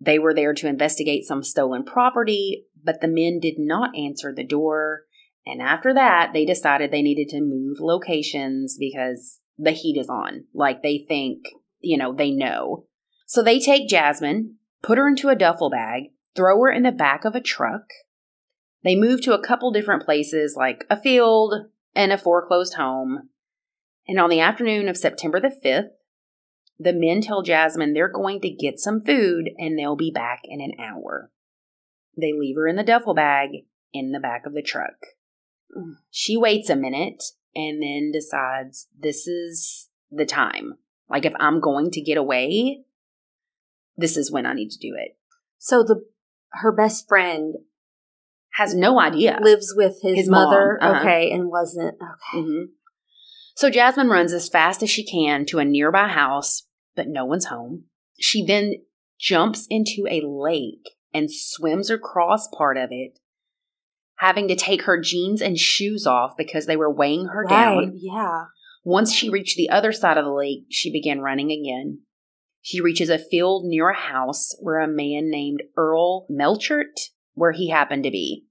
[0.00, 4.44] They were there to investigate some stolen property, but the men did not answer the
[4.44, 5.02] door.
[5.46, 10.44] And after that, they decided they needed to move locations because the heat is on.
[10.52, 11.44] Like they think,
[11.80, 12.86] you know, they know.
[13.26, 17.24] So they take Jasmine, put her into a duffel bag, throw her in the back
[17.24, 17.84] of a truck,
[18.86, 21.54] they move to a couple different places, like a field
[21.96, 23.30] and a foreclosed home.
[24.06, 25.88] And on the afternoon of September the 5th,
[26.78, 30.60] the men tell Jasmine they're going to get some food and they'll be back in
[30.60, 31.32] an hour.
[32.16, 33.48] They leave her in the duffel bag
[33.92, 34.94] in the back of the truck.
[36.10, 37.22] She waits a minute
[37.54, 40.74] and then decides this is the time.
[41.08, 42.80] Like, if I'm going to get away,
[43.96, 45.16] this is when I need to do it.
[45.58, 46.04] So the
[46.52, 47.54] her best friend
[48.54, 49.38] Has no idea.
[49.42, 51.00] lives with his, His mother, uh-huh.
[51.00, 52.42] okay, and wasn't okay.
[52.42, 52.64] hmm
[53.54, 57.46] So Jasmine runs as fast as she can to a nearby house, but no one's
[57.46, 57.84] home.
[58.18, 58.74] She then
[59.18, 63.18] jumps into a lake and swims across part of it.
[64.18, 67.50] Having to take her jeans and shoes off because they were weighing her right.
[67.50, 67.92] down.
[67.96, 68.44] Yeah.
[68.84, 72.00] Once she reached the other side of the lake, she began running again.
[72.62, 77.70] She reaches a field near a house where a man named Earl Melchert, where he
[77.70, 78.44] happened to be.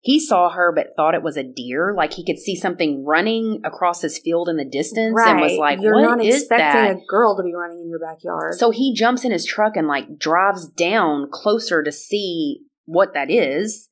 [0.00, 3.60] He saw her but thought it was a deer, like he could see something running
[3.64, 5.32] across his field in the distance right.
[5.32, 7.90] and was like, You're "What not is expecting that?" a girl to be running in
[7.90, 8.54] your backyard.
[8.54, 13.30] So he jumps in his truck and like drives down closer to see what that
[13.30, 13.88] is.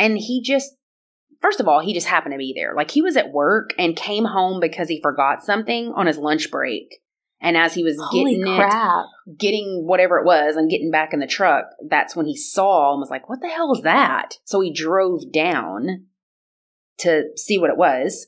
[0.00, 0.72] And he just,
[1.40, 2.74] first of all, he just happened to be there.
[2.74, 6.50] Like he was at work and came home because he forgot something on his lunch
[6.50, 7.00] break.
[7.42, 9.04] And as he was Holy getting crap.
[9.26, 12.92] it, getting whatever it was and getting back in the truck, that's when he saw
[12.92, 14.38] and was like, what the hell was that?
[14.44, 16.06] So he drove down
[16.98, 18.26] to see what it was.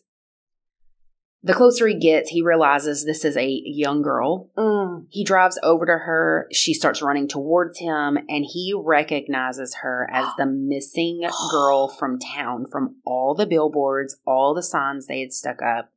[1.45, 5.07] The closer he gets, he realizes this is a young girl Mm.
[5.11, 6.47] he drives over to her.
[6.53, 12.67] She starts running towards him, and he recognizes her as the missing girl from town
[12.71, 15.91] from all the billboards, all the signs they had stuck up.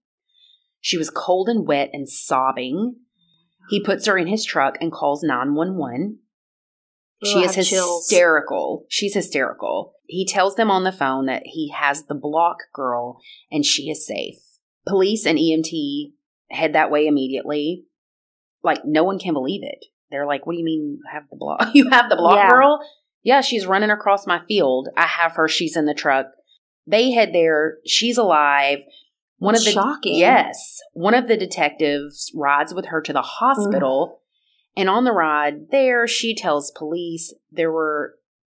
[0.82, 2.96] She was cold and wet and sobbing.
[3.70, 6.20] He puts her in his truck and calls 911.
[7.24, 8.08] She I is have chills.
[8.10, 8.86] hysterical.
[8.90, 9.94] She's hysterical.
[10.08, 13.20] He tells them on the phone that he has the block girl
[13.52, 14.38] and she is safe.
[14.88, 16.12] Police and EMT
[16.52, 17.86] head that way immediately.
[18.64, 19.86] Like no one can believe it.
[20.12, 21.70] They're like, "What do you mean you have the block?
[21.74, 22.50] You have the block Yeah.
[22.50, 22.80] girl?
[23.24, 24.88] Yeah, she's running across my field.
[24.96, 25.48] I have her.
[25.48, 26.28] She's in the truck.
[26.86, 27.78] They head there.
[27.86, 28.80] She's alive.
[29.38, 30.16] One of the Shocking.
[30.16, 34.22] yes, one of the detectives rides with her to the hospital,
[34.78, 38.14] and on the ride there, she tells police there were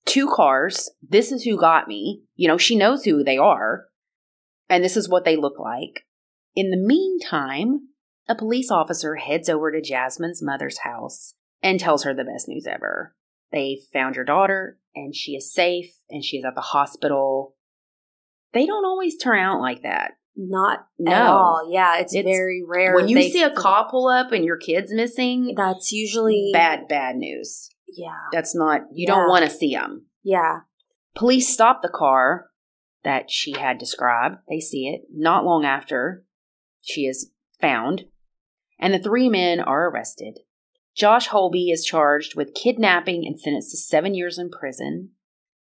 [0.06, 0.90] two cars.
[1.06, 2.22] This is who got me.
[2.36, 3.86] You know, she knows who they are,
[4.68, 6.04] and this is what they look like.
[6.58, 7.90] In the meantime,
[8.28, 12.66] a police officer heads over to Jasmine's mother's house and tells her the best news
[12.66, 13.14] ever.
[13.52, 17.54] They found your daughter, and she is safe, and she is at the hospital.
[18.54, 20.14] They don't always turn out like that.
[20.34, 21.12] Not No.
[21.12, 21.68] at all.
[21.70, 22.92] Yeah, it's, It's- very rare.
[22.96, 27.14] When you see a cop pull up and your kid's missing, that's usually bad, bad
[27.14, 27.70] news.
[27.86, 29.14] Yeah, That's not, you Yeah.
[29.14, 30.06] don't want to see them.
[30.24, 30.62] yeah.
[31.14, 32.50] Police stop the car
[33.04, 34.38] that she had described.
[34.48, 35.02] They see it.
[35.14, 36.24] Not long after,
[36.88, 38.04] she is found,
[38.78, 40.40] and the three men are arrested.
[40.94, 45.10] Josh Holby is charged with kidnapping and sentenced to seven years in prison.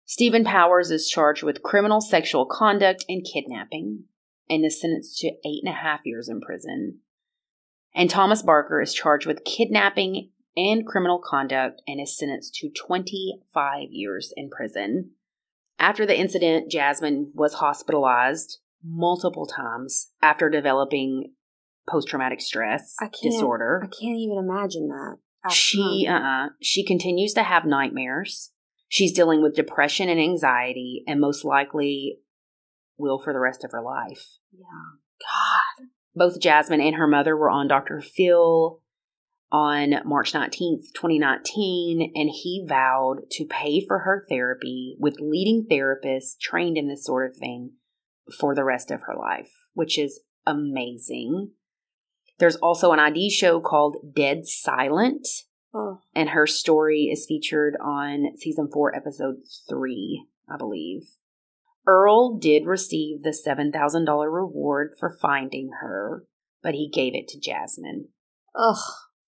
[0.04, 4.04] Stephen Powers is charged with criminal sexual conduct and kidnapping
[4.50, 6.98] and is sentenced to eight and a half years in prison.
[7.94, 13.88] And Thomas Barker is charged with kidnapping and criminal conduct and is sentenced to 25
[13.90, 15.12] years in prison.
[15.78, 21.32] After the incident, Jasmine was hospitalized multiple times after developing
[21.88, 23.80] post traumatic stress I can't- disorder.
[23.84, 25.16] I can't even imagine that.
[25.50, 28.52] She uh uh she continues to have nightmares.
[28.88, 32.18] She's dealing with depression and anxiety and most likely
[32.96, 34.36] will for the rest of her life.
[34.52, 34.66] yeah.
[35.20, 35.86] God.
[36.14, 38.00] Both Jasmine and her mother were on Dr.
[38.00, 38.80] Phil
[39.50, 46.38] on March 19th, 2019, and he vowed to pay for her therapy with leading therapists
[46.40, 47.72] trained in this sort of thing
[48.38, 51.50] for the rest of her life, which is amazing.
[52.38, 55.26] There's also an ID show called Dead Silent,
[55.74, 59.36] Oh, and her story is featured on season four, episode
[59.68, 61.02] three, I believe.
[61.86, 66.26] Earl did receive the $7,000 reward for finding her,
[66.62, 68.08] but he gave it to Jasmine.
[68.54, 68.76] ugh,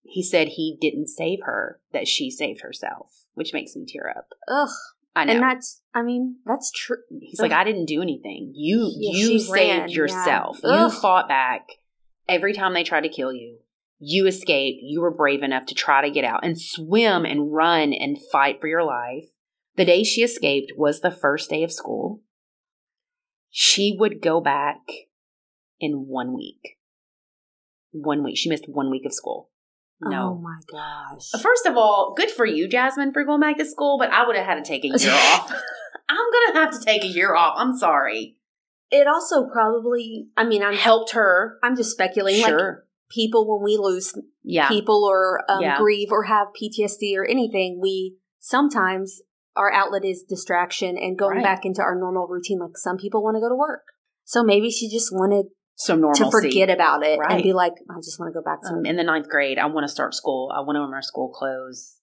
[0.03, 4.29] He said he didn't save her, that she saved herself, which makes me tear up.
[4.47, 4.69] ugh.
[5.17, 5.35] I know.
[5.35, 6.97] And that's, I mean, that's true.
[7.21, 8.53] He's like, I didn't do anything.
[8.55, 9.97] You Yeah, you she ran, saved yeah.
[9.97, 10.59] yourself.
[10.65, 11.69] You fought back
[12.29, 13.59] every time they tried to kill you.
[14.01, 14.81] You escaped.
[14.83, 18.61] You were brave enough to try to get out and swim and run and fight
[18.61, 19.27] for your life.
[19.77, 22.23] The day she escaped was the first day of school.
[23.51, 24.81] She would go back
[25.81, 26.77] in one week.
[27.93, 28.37] One week.
[28.37, 29.51] She missed one week of school.
[30.13, 31.31] Oh my gosh.
[31.43, 34.37] First of all, good for you, Jasmine, for going back to school, but I would
[34.37, 35.51] have had to take a year off.
[36.09, 37.55] I'm going to have to take a year off.
[37.57, 38.37] I'm sorry.
[38.91, 41.59] It also probably, I mean, I'm Helped her.
[41.63, 42.43] I'm just speculating.
[42.43, 42.85] Like Sure.
[43.11, 44.69] people, when we lose Yeah.
[44.69, 45.79] people or um, Yeah.
[45.79, 49.23] grieve or have PTSD or anything, we sometimes
[49.57, 51.45] our outlet is distraction and going Right.
[51.45, 52.59] back into our normal routine.
[52.59, 53.83] Like some people want to go to work,
[54.25, 55.47] so maybe she just wanted
[55.77, 56.25] Some normalcy.
[56.25, 58.69] to forget about it and be like, I just want to go back to.
[58.75, 60.53] Um, in the ninth grade, I want to start school.
[60.55, 61.99] I want to wear my school clothes,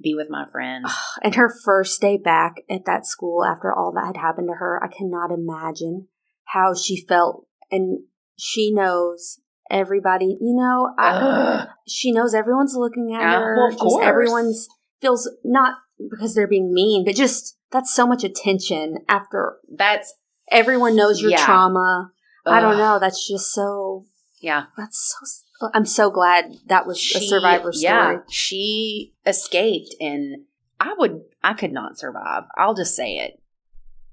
[0.00, 0.92] be with my friends.
[1.22, 4.80] and her first day back at that school after all that had happened to her,
[4.82, 6.08] I cannot imagine
[6.46, 7.46] how she felt.
[7.70, 8.00] And
[8.36, 9.38] she knows
[9.70, 13.56] everybody, you know, I, she knows everyone's looking at her.
[13.56, 14.04] well, of Just course.
[14.06, 14.68] everyone's
[15.00, 15.74] feels not
[16.10, 20.12] because they're being mean, but just that's so much attention after That's
[20.50, 21.44] everyone knows your Yeah.
[21.44, 22.10] trauma.
[22.46, 22.98] I don't know.
[22.98, 24.04] That's just so.
[24.40, 24.64] Yeah.
[24.76, 25.14] That's
[25.60, 25.70] so.
[25.72, 27.82] I'm so glad that was a survivor story.
[27.94, 30.42] Yeah, she escaped, and
[30.80, 32.44] I would, I could not survive.
[32.58, 33.40] I'll just say it.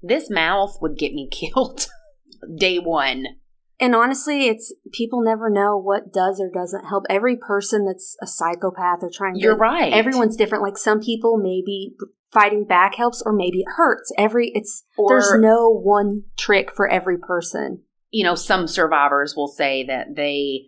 [0.00, 1.88] This mouth would get me killed
[2.56, 3.26] day one.
[3.80, 7.04] And honestly, it's people never know what does or doesn't help.
[7.08, 9.92] Every person that's a psychopath or trying You're to right.
[9.92, 10.62] everyone's different.
[10.62, 11.94] Like some people maybe
[12.30, 14.12] fighting back helps or maybe it hurts.
[14.18, 17.82] Every it's Or- there's no one trick for every person.
[18.10, 20.66] You know, some survivors will say that they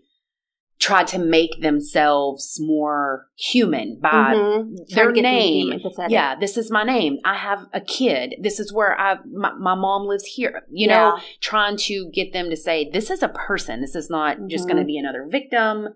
[0.78, 4.76] tried to make themselves more human by Mhm.
[4.88, 5.80] their Trying to get them to be name.
[6.09, 7.18] Yeah, this is my name.
[7.24, 8.34] I have a kid.
[8.40, 10.62] This is where I my, my mom lives here.
[10.72, 10.97] You Yeah.
[11.11, 13.80] know, trying to get them to say this is a person.
[13.80, 14.68] This is not just Mhm.
[14.70, 15.90] going to be another victim.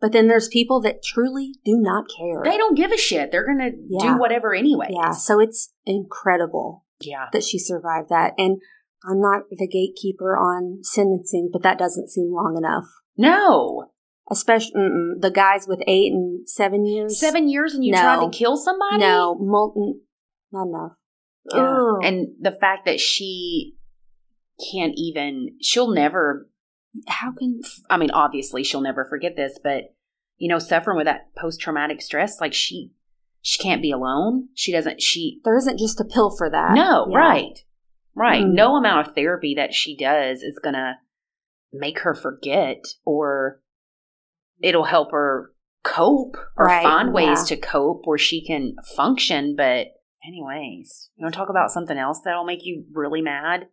[0.00, 2.42] But then there's people that truly do not care.
[2.44, 3.30] They don't give a shit.
[3.30, 4.14] They're going to Yeah.
[4.14, 4.88] do whatever anyway.
[4.90, 7.28] Yeah, so it's incredible Yeah.
[7.32, 8.34] that she survived that.
[8.36, 8.60] And
[9.08, 12.86] I'm not the gatekeeper on sentencing, but that doesn't seem long enough.
[13.16, 13.90] No.
[14.30, 14.72] Especially
[15.18, 17.18] the guys with eight and seven years.
[17.20, 18.00] 7 years and you No.
[18.00, 18.98] tried to kill somebody?
[18.98, 20.00] No, molten,
[20.50, 20.92] not enough.
[21.52, 22.08] Yeah.
[22.08, 23.76] And the fact that she
[24.72, 26.48] can't even she'll never
[27.08, 29.94] how can I mean, obviously she'll never forget this, but
[30.38, 32.92] you know, suffering with that post traumatic stress, like she
[33.42, 34.48] she can't be alone.
[34.54, 36.72] She doesn't she there isn't just a pill for that?
[36.74, 37.18] No, Yeah.
[37.18, 37.58] right.
[38.14, 38.44] Right.
[38.44, 38.54] Mm.
[38.54, 40.98] No amount of therapy that she does is gonna
[41.72, 43.60] make her forget or
[44.62, 45.50] it'll help her
[45.82, 47.56] cope or Right, find ways yeah.
[47.56, 49.54] to cope where she can function.
[49.56, 49.88] But
[50.26, 53.68] anyways, you wanna talk about something else that'll make you really mad?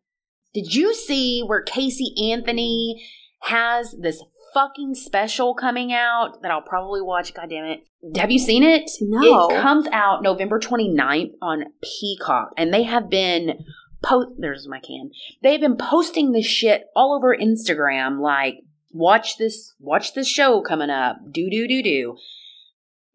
[0.53, 3.07] Did you see where Casey Anthony
[3.43, 4.21] has this
[4.53, 7.33] fucking special coming out that I'll probably watch?
[7.33, 7.79] God damn it.
[8.17, 8.89] Have you seen it?
[8.99, 9.47] No.
[9.49, 13.63] It comes out November 29th on Peacock, and they have been
[14.01, 14.29] post.
[14.37, 15.11] There's my can.
[15.41, 18.55] They've been posting this shit all over Instagram, like
[18.91, 21.17] watch this, watch this show coming up.
[21.31, 22.17] Do do do do.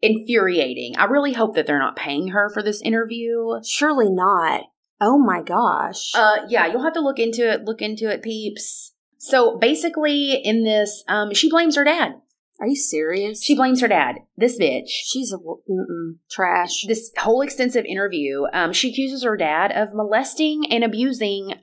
[0.01, 0.95] Infuriating.
[0.97, 3.61] I really hope that they're not paying her for this interview.
[3.63, 4.61] Surely not.
[4.99, 6.11] Oh my gosh.
[6.15, 7.63] Uh, yeah, you'll have to look into it.
[7.65, 8.93] Look into it, peeps.
[9.17, 12.13] So basically, in this, um, she blames her dad.
[12.59, 13.43] Are you serious?
[13.43, 14.15] She blames her dad.
[14.35, 14.87] This bitch.
[14.87, 16.85] She's a mm-mm, trash.
[16.87, 21.53] This whole extensive interview, um, she accuses her dad of molesting and abusing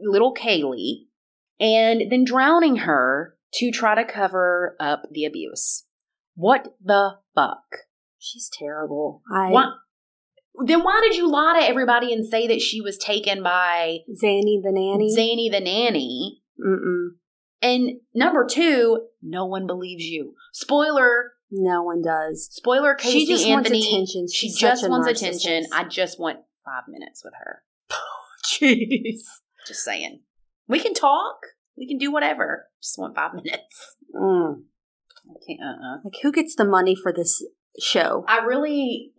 [0.00, 1.06] little Caylee,
[1.60, 5.84] and then drowning her to try to cover up the abuse.
[6.34, 7.64] What the fuck?
[8.18, 9.22] She's terrible.
[9.32, 9.72] I Why?
[10.66, 14.60] Then why did you lie to everybody and say that she was taken by Zanny
[14.62, 15.14] the nanny.
[15.16, 16.42] Zanny the nanny?
[16.60, 17.19] Mm-mm.
[17.62, 20.34] And number two, no one believes you.
[20.52, 22.48] Spoiler, No one does.
[22.50, 23.86] spoiler Casey She just wants Anthony.
[23.86, 24.26] attention.
[24.32, 25.66] She She's just such wants attention.
[25.72, 27.62] I just want five minutes with her.
[28.44, 29.20] Jeez.
[29.66, 30.20] Just saying.
[30.68, 31.36] We can talk.
[31.76, 32.66] We can do whatever.
[32.82, 33.96] Just want five minutes.
[34.14, 34.62] Mm.
[35.46, 35.96] Can't, uh-uh.
[36.04, 37.44] Like, who gets the money for this
[37.78, 38.24] show?
[38.26, 39.12] I really,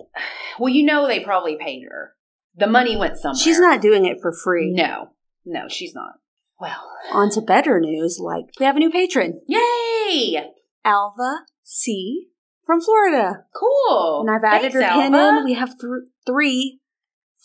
[0.60, 2.16] well, you know, they probably paid her.
[2.56, 3.40] The money went somewhere.
[3.42, 4.74] She's not doing it for free.
[4.74, 5.12] No,
[5.46, 6.14] no, she's not.
[6.62, 8.20] Well, On to better news.
[8.24, 10.42] Like, we have a new patron, yay!
[10.86, 12.28] Alva C.
[12.66, 13.46] from Florida.
[13.56, 14.22] Cool.
[14.22, 15.40] And I've added Thanks, her pin Alva.
[15.40, 15.46] in.
[15.46, 16.80] We have th- three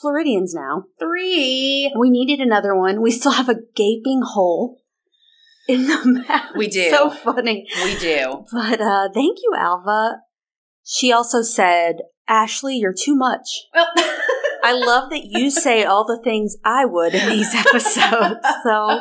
[0.01, 0.85] Floridians now.
[1.01, 1.93] Three.
[1.99, 3.01] We needed another one.
[3.01, 4.79] We still have a gaping hole
[5.69, 6.51] in the map.
[6.57, 6.91] We do.
[6.91, 7.67] So funny.
[7.83, 8.45] We do.
[8.53, 10.19] But uh, thank you, Alva.
[10.85, 11.97] She also said,
[12.29, 13.49] Ashley, you're too much.
[13.75, 13.89] Well,
[14.67, 18.47] I love that you say all the things I would in these episodes.
[18.65, 19.01] So,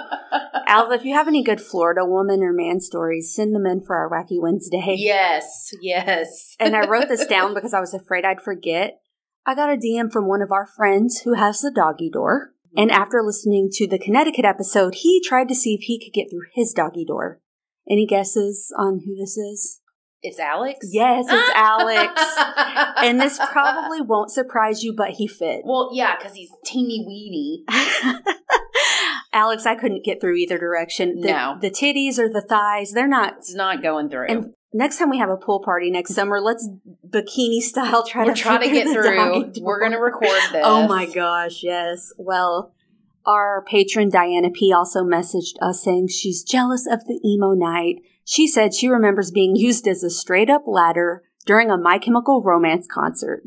[0.68, 3.96] Alva, if you have any good Florida woman or man stories, send them in for
[3.96, 4.96] our Wacky Wednesday.
[4.98, 6.56] yes, yes.
[6.60, 9.00] And I wrote this down because I was afraid I'd forget.
[9.46, 12.52] I got a DM from one of our friends who has the doggy door.
[12.78, 13.02] And mm-hmm.
[13.02, 16.48] after listening to the Connecticut episode, he tried to see if he could get through
[16.54, 17.40] his doggy door.
[17.90, 19.82] Any guesses on who this is?
[20.26, 20.88] It's Alex?
[20.92, 22.14] Yes, it's Alex.
[22.98, 25.62] And this probably won't surprise you, but he fit.
[25.64, 27.64] Well, yeah, because he's teeny weeny.
[29.34, 31.20] Alex, I couldn't get through either direction.
[31.22, 31.58] The, No.
[31.62, 33.36] the titties or the thighs, they're not.
[33.38, 34.28] It's not going through.
[34.28, 36.68] And next time we have a pool party next summer, let's
[37.08, 39.52] bikini style try We're to trying to get through.
[39.62, 40.62] We're going to record this.
[40.64, 42.12] Oh my gosh, yes.
[42.18, 42.72] Well,
[43.26, 47.98] our patron Diana P also messaged us saying she's jealous of the emo night.
[48.26, 52.42] She said she remembers being used as a straight up ladder during a My Chemical
[52.44, 53.44] Romance concert.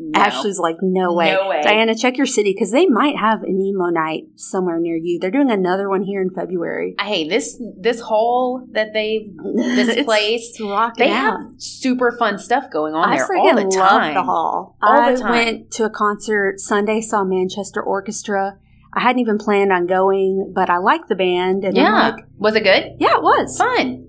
[0.00, 0.20] No.
[0.20, 1.32] Ashley's like, no way.
[1.32, 1.60] No way.
[1.60, 5.18] Diana, check your city because they might have an emo night somewhere near you.
[5.18, 6.94] They're doing another one here in February.
[7.00, 10.56] Hey, this this hall that they this place
[10.96, 11.14] they out.
[11.16, 14.14] have super fun stuff going on I there all the time.
[14.14, 14.76] love the hall.
[14.80, 15.30] All I the time.
[15.32, 18.56] went to a concert Sunday, saw Manchester Orchestra.
[18.94, 22.54] I hadn't even planned on going, but I like the band, and Yeah, like, was
[22.54, 22.96] it good?
[23.00, 23.58] yeah, it was.
[23.58, 24.07] Fun.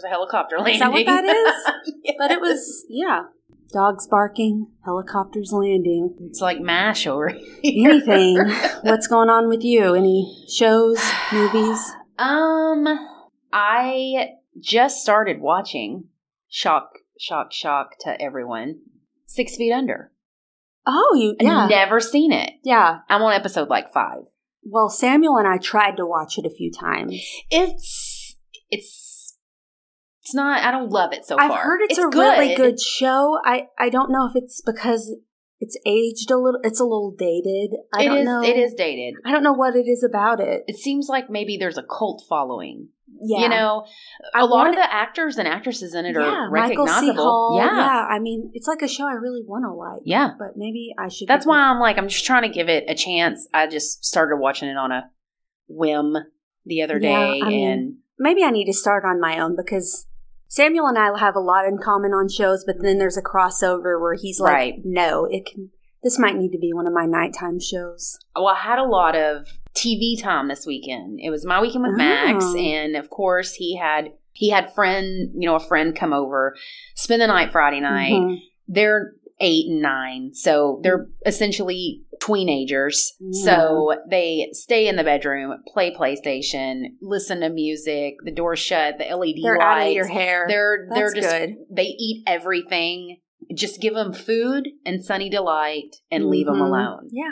[0.00, 0.74] There's a helicopter landing.
[0.74, 1.94] Is that what that is?
[2.18, 3.22] But it was, yeah,
[3.72, 7.30] dogs barking, helicopters landing, It's like Mash over
[7.64, 8.38] anything.
[8.82, 9.94] What's going on with you?
[9.94, 11.00] Any shows,
[11.32, 11.80] movies?
[12.16, 12.86] Um,
[13.52, 16.04] I just started watching.
[16.48, 18.80] Shock, shock, shock to everyone.
[19.26, 20.12] Six Feet Under.
[20.86, 22.52] Oh, you, yeah, Never seen it.
[22.64, 23.00] yeah.
[23.08, 24.20] I'm on episode like five.
[24.62, 27.14] Well, Samuel and I tried to watch it a few times.
[27.50, 28.36] It's
[28.70, 29.07] it's
[30.28, 30.62] it's not.
[30.62, 31.62] I don't love it so I've far.
[31.62, 33.38] heard it's, a really good show.
[33.44, 35.16] I I don't know if it's because
[35.60, 36.60] it's aged a little.
[36.62, 37.70] It's a little dated.
[37.94, 38.24] I It don't is.
[38.26, 38.42] know.
[38.42, 39.14] It is dated.
[39.24, 40.62] I don't know what it is about it.
[40.66, 42.88] It seems like maybe there's a cult following.
[43.20, 43.84] Yeah, You know,
[44.32, 47.14] I a lot want of the actors and actresses in it yeah, are Michael recognizable.
[47.14, 47.16] C.
[47.16, 47.56] Hall.
[47.58, 47.76] yeah.
[47.76, 48.06] yeah.
[48.08, 50.02] I mean, it's like a show I really want to like.
[50.04, 50.34] Yeah.
[50.38, 51.26] but maybe I should.
[51.26, 53.48] That's why I'm like, I'm just trying to give it a chance.
[53.52, 55.10] I just started watching it on a
[55.66, 56.14] whim
[56.64, 59.56] the other Yeah, day, I mean, and maybe I need to start on my own
[59.56, 60.06] because
[60.48, 64.00] Samuel and I have a lot in common on shows, but then there's a crossover
[64.00, 64.74] where he's like, Right.
[64.84, 65.70] "No, it can.
[66.02, 69.14] This might need to be one of my nighttime shows." well, I had a lot
[69.14, 71.18] of TV time this weekend.
[71.22, 72.56] It was my weekend with Max, Oh.
[72.56, 76.54] and of course, he had he had friend, you know, a friend come over,
[76.94, 78.12] spend the night Friday night.
[78.12, 78.36] Mhm.
[78.68, 83.14] They're eight and nine, so they're essentially teenagers.
[83.20, 83.44] Yeah.
[83.44, 88.14] So they stay in the bedroom, play PlayStation, listen to music.
[88.24, 89.64] The door's shut, the LED They're lights.
[89.64, 90.46] out of your hair.
[90.48, 91.56] They're they're just good.
[91.70, 93.18] they eat everything.
[93.54, 97.08] Just give them food and sunny delight and leave them alone.
[97.10, 97.30] Yeah.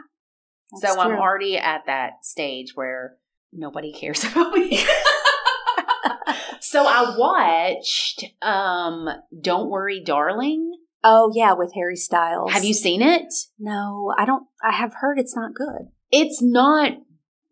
[0.76, 3.16] So That's I'm already at that stage where
[3.53, 4.84] nobody cares about me.
[6.61, 9.09] so I watched um
[9.41, 10.72] Don't Worry Darling.
[11.09, 12.52] Oh yeah, with Harry Styles.
[12.52, 13.32] Have you seen it?
[13.61, 14.44] No, I don't.
[14.61, 15.88] I have heard it's not good.
[16.11, 16.94] It's not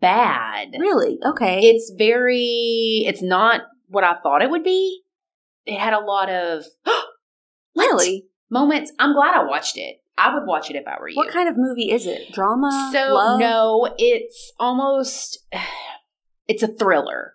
[0.00, 0.72] bad.
[0.76, 1.18] Really?
[1.24, 1.60] Okay.
[1.60, 5.02] It's very it's not what I thought it would be.
[5.66, 6.64] It had a lot of
[7.76, 8.26] really?
[8.50, 8.90] moments.
[8.98, 9.98] I'm glad I watched it.
[10.18, 11.16] I would watch it if I were you.
[11.16, 12.32] What kind of movie is it?
[12.32, 12.90] Drama?
[12.92, 13.38] so Love?
[13.38, 15.44] no, it's almost
[16.48, 17.34] it's a thriller.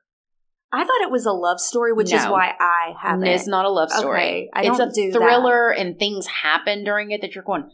[0.72, 3.28] I thought it was a love story, which is why I haven't.
[3.28, 4.20] It's not a love story.
[4.20, 5.18] Okay, I it's don't a do that.
[5.18, 7.70] thriller, and things happen during it that you're going,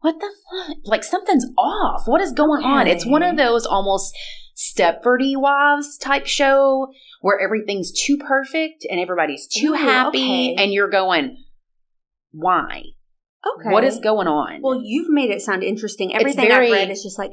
[0.00, 0.76] "What the fuck?
[0.84, 2.06] Like something's off.
[2.06, 4.16] What is going on?" It's one of those almost
[4.56, 6.88] Stepfordy Wives type show
[7.20, 10.62] where everything's too perfect and everybody's too Ooh, happy, okay.
[10.62, 11.36] and you're going,
[12.32, 12.84] "Why?
[13.58, 13.70] Okay.
[13.70, 16.14] What is going on?" Well, you've made it sound interesting.
[16.14, 17.32] Everything very- I've read is just like,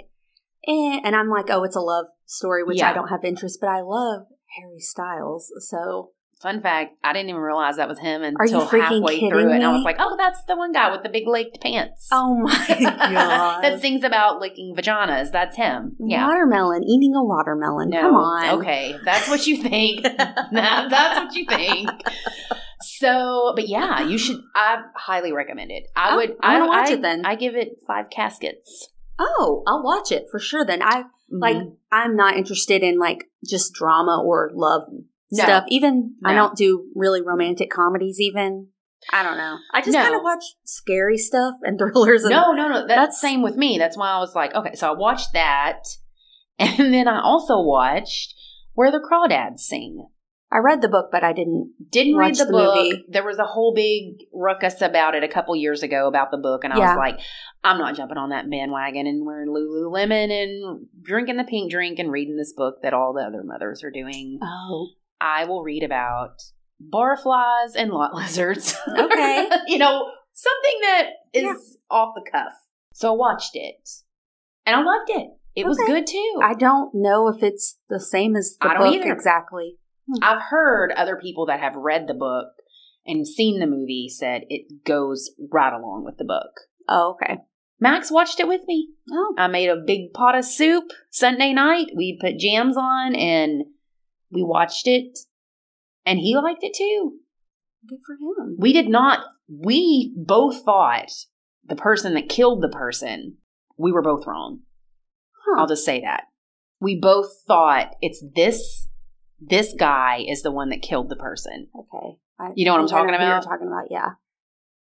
[0.68, 2.90] eh, and I'm like, oh, it's a love story, which Yeah.
[2.90, 7.42] I don't have interest, but I love Harry Styles, so Fun fact: I didn't even
[7.42, 10.56] realize that was him until halfway through it, and I was like, "Oh, that's the
[10.56, 15.32] one guy with the big legged pants." oh my god, that sings about licking vaginas.
[15.32, 15.96] That's him.
[16.00, 16.28] Yeah.
[16.28, 17.90] watermelon, eating a watermelon.
[17.90, 18.02] No.
[18.02, 20.04] Come on, Okay, that's what you think.
[20.04, 21.90] That- that's what you think.
[22.82, 24.40] So, but yeah, you should.
[24.56, 25.86] I highly recommend it.
[25.96, 26.36] I Oh, would.
[26.42, 27.26] I wanna watch I- it then.
[27.26, 28.90] I give it five caskets.
[29.18, 30.64] Oh, I'll watch it for sure.
[30.64, 31.58] Then I like.
[31.58, 31.76] Mhm.
[31.92, 34.84] I'm not interested in like just drama or love
[35.32, 35.44] No.
[35.44, 35.64] stuff.
[35.70, 38.20] Even I don't do really romantic comedies.
[38.20, 38.68] Even
[39.14, 39.58] I don't know.
[39.74, 40.02] I just No.
[40.04, 42.24] kind of watch scary stuff and thrillers.
[42.24, 42.74] And no, no, no.
[42.80, 43.78] That's, That's- same with me.
[43.78, 44.76] That's why I was like, okay.
[44.76, 45.84] So I watched that,
[46.60, 48.34] and then I also watched
[48.74, 50.08] Where the Crawdads Sing.
[50.58, 51.72] I read the book, but I didn't.
[51.92, 52.76] Didn't read the, the book.
[52.76, 53.06] movie.
[53.10, 56.64] There was a whole big ruckus about it a couple years ago about the book,
[56.64, 56.88] and I Yeah.
[56.96, 57.20] was like,
[57.64, 62.12] I'm not jumping on that bandwagon and wearing Lululemon and drinking the pink drink and
[62.12, 64.40] reading this book that all the other mothers are doing.
[64.42, 64.90] Oh,
[65.22, 66.42] I will read about
[66.82, 68.76] barflies and lot lizards.
[68.88, 69.50] Okay.
[69.68, 71.54] you know, something that is Yeah.
[71.98, 72.54] off the cuff.
[72.94, 73.88] So I watched it,
[74.66, 75.28] and I loved it.
[75.56, 76.40] It was good too.
[76.44, 79.12] I don't know if it's the same as the I don't book either.
[79.14, 79.78] exactly.
[80.08, 80.24] Hmm.
[80.24, 82.48] I've heard other people that have read the book
[83.06, 86.52] and seen the movie said it goes right along with the book.
[86.90, 87.38] Oh, okay.
[87.80, 88.90] Max watched it with me.
[89.12, 91.88] Oh, I made a big pot of soup Sunday night.
[91.96, 93.64] We put jams on and
[94.32, 95.18] we watched it,
[96.06, 97.14] and he liked it too.
[97.88, 98.58] good for him.
[98.60, 101.12] We did not, we both thought
[101.66, 103.38] the person that killed the person,
[103.78, 104.62] we were both wrong.
[105.46, 105.62] Huh.
[105.62, 106.24] I'll just say that.
[106.80, 108.88] We both thought it's this,
[109.40, 111.68] this guy is the one that killed the person.
[111.78, 112.18] Okay.
[112.40, 113.44] I, You know what I'm talking who you're about?
[113.44, 114.12] talking about, yeah.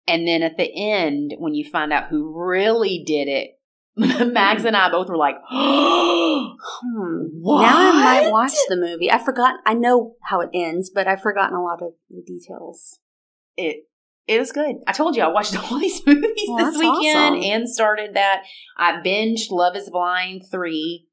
[0.06, 3.50] And then at the end, when you find out who really did it,
[4.32, 7.24] Max and I both were like, Hmm.
[7.40, 7.62] What?
[7.62, 9.10] Now I might watch the movie.
[9.10, 9.56] I forgot.
[9.66, 13.00] I know how it ends, but I've forgotten a lot of the details.
[13.56, 13.84] it
[14.26, 14.76] it was good.
[14.86, 17.50] I told you I watched all these movies Well, this weekend awesome.
[17.50, 18.42] and started that.
[18.76, 21.06] I binged Love Is Blind three.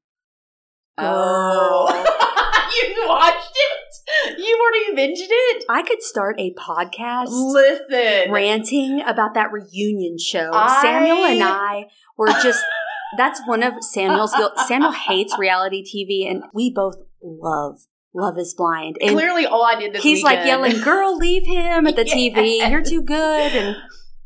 [0.98, 1.86] Girl.
[2.82, 4.38] you watched it?
[4.38, 5.64] You already binged it?
[5.68, 10.50] I could start a podcast Listen, ranting about that reunion show.
[10.52, 11.86] I- Samuel and I
[12.16, 12.62] were just.
[13.16, 14.58] That's one of Samuel's guilt.
[14.66, 17.78] Samuel hates reality TV, and we both love
[18.12, 18.96] Love Is Blind.
[19.00, 22.68] And clearly all I did this he's like yelling, "Girl, leave him at the TV.
[22.68, 23.76] You're too good." And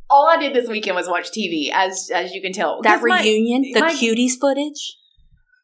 [0.09, 2.81] all I did this weekend was watch TV, as as you can tell.
[2.83, 4.97] that 'Cause my- reunion, the my- cuties footage.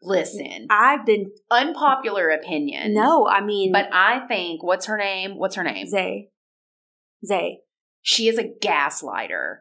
[0.03, 2.95] Listen, I've been unpopular opinion.
[2.95, 5.37] no, I mean, but I think what's her name?
[5.39, 5.87] What's her name?
[5.87, 6.31] Zay,
[7.25, 7.61] Zay.
[8.03, 9.59] She is a gaslighter.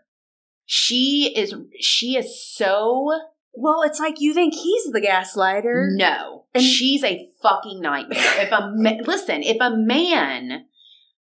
[0.65, 1.53] She is.
[1.79, 3.11] She is so
[3.53, 5.87] Well, it's like you think he's the gaslighter.
[5.95, 6.45] no.
[6.53, 8.19] And- she's a fucking nightmare.
[8.41, 10.65] If a ma- listen, if a man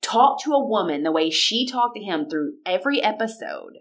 [0.01, 3.75] talked to a woman the way she talked to him through every episode,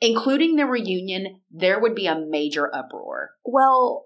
[0.00, 3.30] including the reunion, there would be a major uproar.
[3.44, 4.05] Well,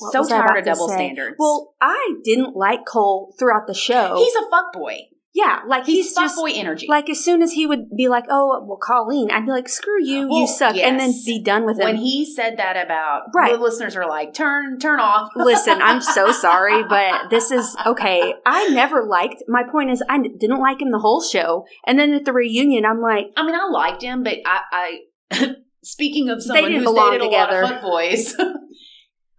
[0.00, 1.36] what so tired of to double standards.
[1.38, 4.16] Well, I didn't like Cole throughout the show.
[4.16, 4.98] he's a fuckboy.
[5.32, 6.86] yeah, like He's, he's, just fuckboy energy.
[6.88, 10.02] like as soon as he would be like, "Oh, well, Colleen," I'd be like, "Screw
[10.04, 11.84] you, Well, you suck," and then be done with it.
[11.84, 13.52] when he said that about Right.
[13.52, 15.30] the listeners are like, turn, turn off.
[15.36, 18.34] Listen, I'm so sorry, but this is okay.
[18.44, 19.44] I never liked.
[19.46, 22.84] My point is, I didn't like him the whole show, and then at the reunion,
[22.84, 24.98] I'm like, I mean, I liked him, but I,
[25.30, 27.60] I speaking of someone who's dated together.
[27.60, 28.34] a lot of fuckboys,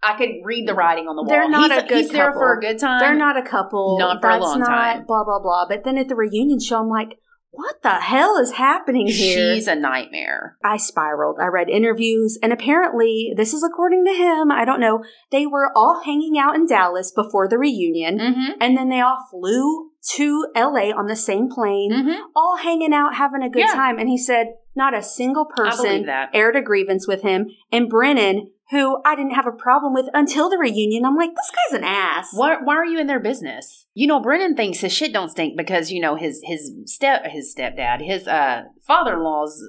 [0.02, 1.30] I could read the writing on the wall.
[1.30, 3.00] They're not he's, a good he's there for a good time.
[3.00, 3.96] they're not a couple.
[3.98, 5.04] Not for a long not time.
[5.06, 5.66] Blah blah blah.
[5.68, 7.18] But then at the reunion show, I'm like,
[7.54, 9.54] what the hell is happening here?
[9.54, 10.56] She's a nightmare.
[10.64, 11.36] I spiraled.
[11.40, 14.50] I read interviews, and apparently, this is according to him.
[14.50, 15.04] I don't know.
[15.30, 18.52] They were all hanging out in Dallas before the reunion, Mm-hmm.
[18.60, 22.22] and then they all flew to LA on the same plane, Mm-hmm.
[22.34, 23.74] all hanging out, having a good Yeah.
[23.74, 23.98] time.
[23.98, 27.48] And he said not a single person aired a grievance with him.
[27.70, 31.50] And Brennen, who I didn't have a problem with until the reunion, I'm like, this
[31.50, 32.30] guy's an ass.
[32.32, 33.86] Why, why are you in their business?
[33.94, 37.54] You know, Brennen thinks his shit don't stink because you know his his step his
[37.54, 39.62] stepdad his uh father in law's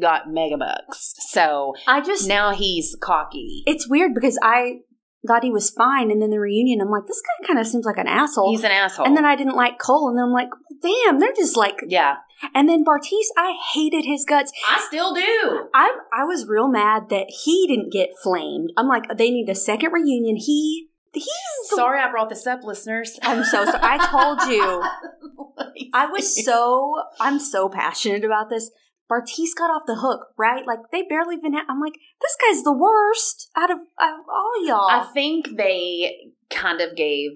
[0.00, 3.62] got mega bucks, so I just, now he's cocky.
[3.66, 4.80] it's weird because I
[5.26, 6.10] thought he was fine.
[6.10, 8.50] And then the reunion, I'm like, this guy kind of seems like an asshole.
[8.50, 9.06] He's an asshole.
[9.06, 10.48] And then I didn't like Cole, and then I'm like,
[10.80, 11.76] damn, they're just like.
[11.86, 12.16] yeah,
[12.54, 14.52] And then Bartise, I hated his guts.
[14.68, 15.68] I still do.
[15.74, 18.72] I I was real mad that he didn't get flamed.
[18.76, 20.36] I'm like, they need a second reunion.
[20.36, 21.28] He he's.
[21.66, 23.18] Sorry, I brought this up, listeners.
[23.22, 23.78] I'm so sorry.
[23.80, 24.82] I told you.
[25.94, 28.70] I was so I'm so passionate about this.
[29.12, 30.66] Bartise got off the hook, right?
[30.66, 31.52] Like they barely even.
[31.54, 34.88] Ha- I'm like, this guy's the worst out of, out of all y'all.
[34.88, 36.16] I think they
[36.50, 37.30] kind of gave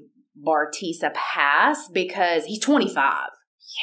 [0.45, 3.29] Bartise a pass because he's 25.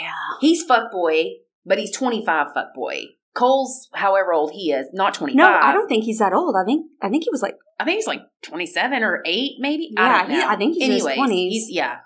[0.01, 0.09] yeah.
[0.41, 1.25] He's fuck boy,
[1.65, 3.03] but he's 25 fuck boy.
[3.35, 5.35] Cole's however old he is, not 25.
[5.35, 6.55] No, I don't think he's that old.
[6.55, 9.89] I think I think he was like I think he's like 27 or 8 maybe.
[9.97, 11.31] Yeah, I, he- I think he's Anyways, 20s.
[11.49, 11.97] He's, yeah.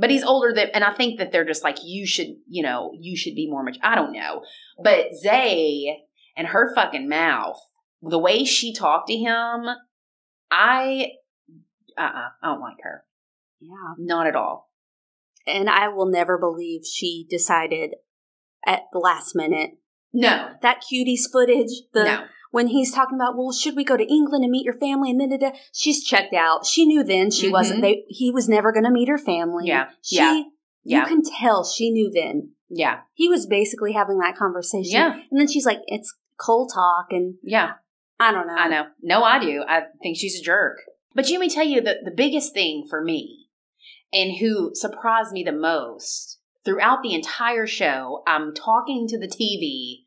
[0.00, 2.92] But he's older than, and I think that they're just like, you should, you know,
[2.98, 3.80] you should be more mature.
[3.84, 4.42] I don't know.
[4.82, 5.98] But Zay
[6.36, 7.58] and her fucking mouth,
[8.00, 9.66] the way she talked to him,
[10.50, 11.06] I,
[11.98, 13.04] uh uh I don't like her.
[13.60, 13.94] yeah.
[13.98, 14.70] Not at all.
[15.46, 17.90] And I will never believe she decided
[18.66, 19.72] at the last minute
[20.12, 20.50] No.
[20.62, 21.72] that cuties footage.
[21.92, 22.24] The no.
[22.50, 25.10] When he's talking about, well, should we go to England and meet your family?
[25.10, 26.66] And then da, da, she's checked out.
[26.66, 27.52] She knew then she Mhm.
[27.52, 27.82] wasn't.
[27.82, 29.66] They, he was never going to meet her family.
[29.66, 29.90] Yeah.
[30.02, 30.42] She, Yeah.
[30.82, 31.00] Yeah.
[31.00, 32.50] You can tell she knew then.
[32.68, 33.00] Yeah.
[33.14, 34.92] He was basically having that conversation.
[34.92, 35.12] Yeah.
[35.30, 37.72] And then she's like, it's cold talk, and Yeah.
[38.18, 38.54] I don't know.
[38.54, 38.84] I know.
[39.02, 39.62] No, I do.
[39.66, 40.78] I think she's a jerk.
[41.14, 43.46] But you let me tell you that the biggest thing for me
[44.12, 50.04] and who surprised me the most throughout the entire show, I'm talking to the TV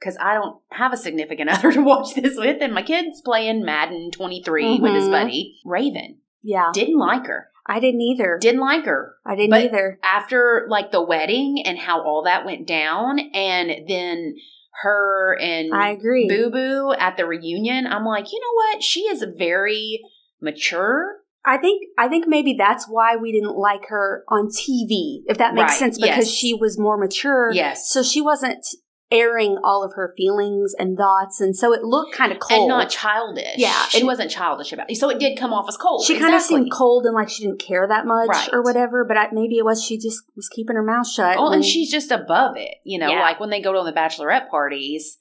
[0.00, 3.64] because I don't have a significant other to watch this with, and my kid's playing
[3.64, 5.10] Madden 23 with his Mhm.
[5.12, 5.60] buddy.
[5.64, 6.70] Raven Yeah.
[6.72, 7.48] didn't like her.
[7.66, 8.38] I didn't either.
[8.40, 9.14] Didn't like her.
[9.24, 9.98] I didn't but- either.
[10.02, 14.34] After like the wedding and how all that went down, and then
[14.82, 16.26] her and I agree.
[16.26, 18.82] Boo Boo at the reunion, I'm like, you know what?
[18.82, 20.00] She is very
[20.40, 21.18] mature.
[21.44, 25.54] I think I think maybe that's why we didn't like her on TV, if that
[25.54, 26.30] makes Right, sense, because yes.
[26.30, 27.50] she was more mature.
[27.52, 27.90] Yes.
[27.90, 28.64] So she wasn't
[29.10, 32.68] airing all of her feelings and thoughts, and so it looked kind of cold and
[32.68, 33.54] not childish.
[33.56, 34.96] Yeah, she and- wasn't childish about it.
[34.96, 36.04] So it did come off as cold.
[36.04, 36.56] she kind of Exactly.
[36.58, 38.48] seemed cold and like she didn't care that much Right.
[38.52, 39.04] or whatever.
[39.04, 41.36] But I, maybe it was she just was keeping her mouth shut.
[41.38, 42.74] Oh, when- and she's just above it.
[42.84, 43.20] You know, Yeah.
[43.20, 45.18] like when they go to the bachelorette parties.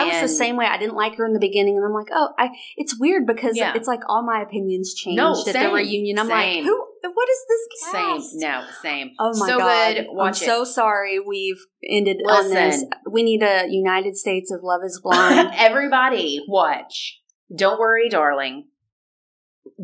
[0.00, 0.66] I was the same way.
[0.66, 2.50] I didn't like her in the beginning, and I'm like, oh, I.
[2.76, 3.72] It's weird because Yeah.
[3.74, 6.18] it's like all my opinions changed No, at the reunion.
[6.18, 6.64] I'm same.
[6.64, 6.84] like, who?
[7.02, 8.40] What is this Same.
[8.40, 9.10] No, same.
[9.20, 9.94] Oh my so god!
[9.94, 10.06] good.
[10.10, 10.50] Watch I'm it.
[10.50, 12.84] so sorry we've ended on this.
[13.10, 15.50] We need a United States of Love is Blind.
[15.56, 17.20] Everybody, watch.
[17.56, 18.66] Don't worry, darling.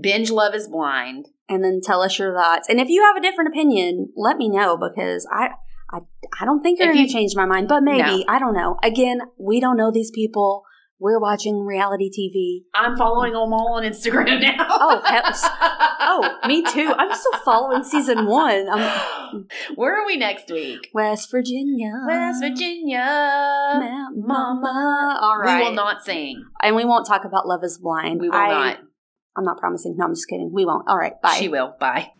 [0.01, 1.29] Binge Love is Blind.
[1.49, 2.69] and then tell us your thoughts.
[2.69, 5.51] And if you have a different opinion, let me know because I
[6.41, 8.25] I, don't think you're going you- to change my mind, but maybe No.
[8.29, 8.77] I don't know.
[8.83, 10.65] Again, we don't know these people.
[11.01, 12.65] We're watching reality TV.
[12.73, 14.55] I'm following them all on Instagram now.
[14.71, 15.03] Oh.
[16.01, 16.93] Oh, me too.
[16.97, 18.69] I'm still following season one.
[18.71, 20.89] I'm Where are we next week?
[20.95, 21.93] West Virginia.
[22.07, 23.05] West Virginia.
[23.05, 25.19] Ma- Mama.
[25.21, 25.59] All right.
[25.59, 26.45] We will not sing.
[26.63, 28.21] And we won't talk about Love is Blind.
[28.21, 28.79] We will I, not.
[29.37, 29.97] I'm not promising.
[29.99, 30.53] No, I'm just kidding.
[30.53, 30.89] We won't.
[30.89, 31.21] All right.
[31.21, 31.37] Bye.
[31.39, 31.75] She will.
[31.81, 32.13] Bye.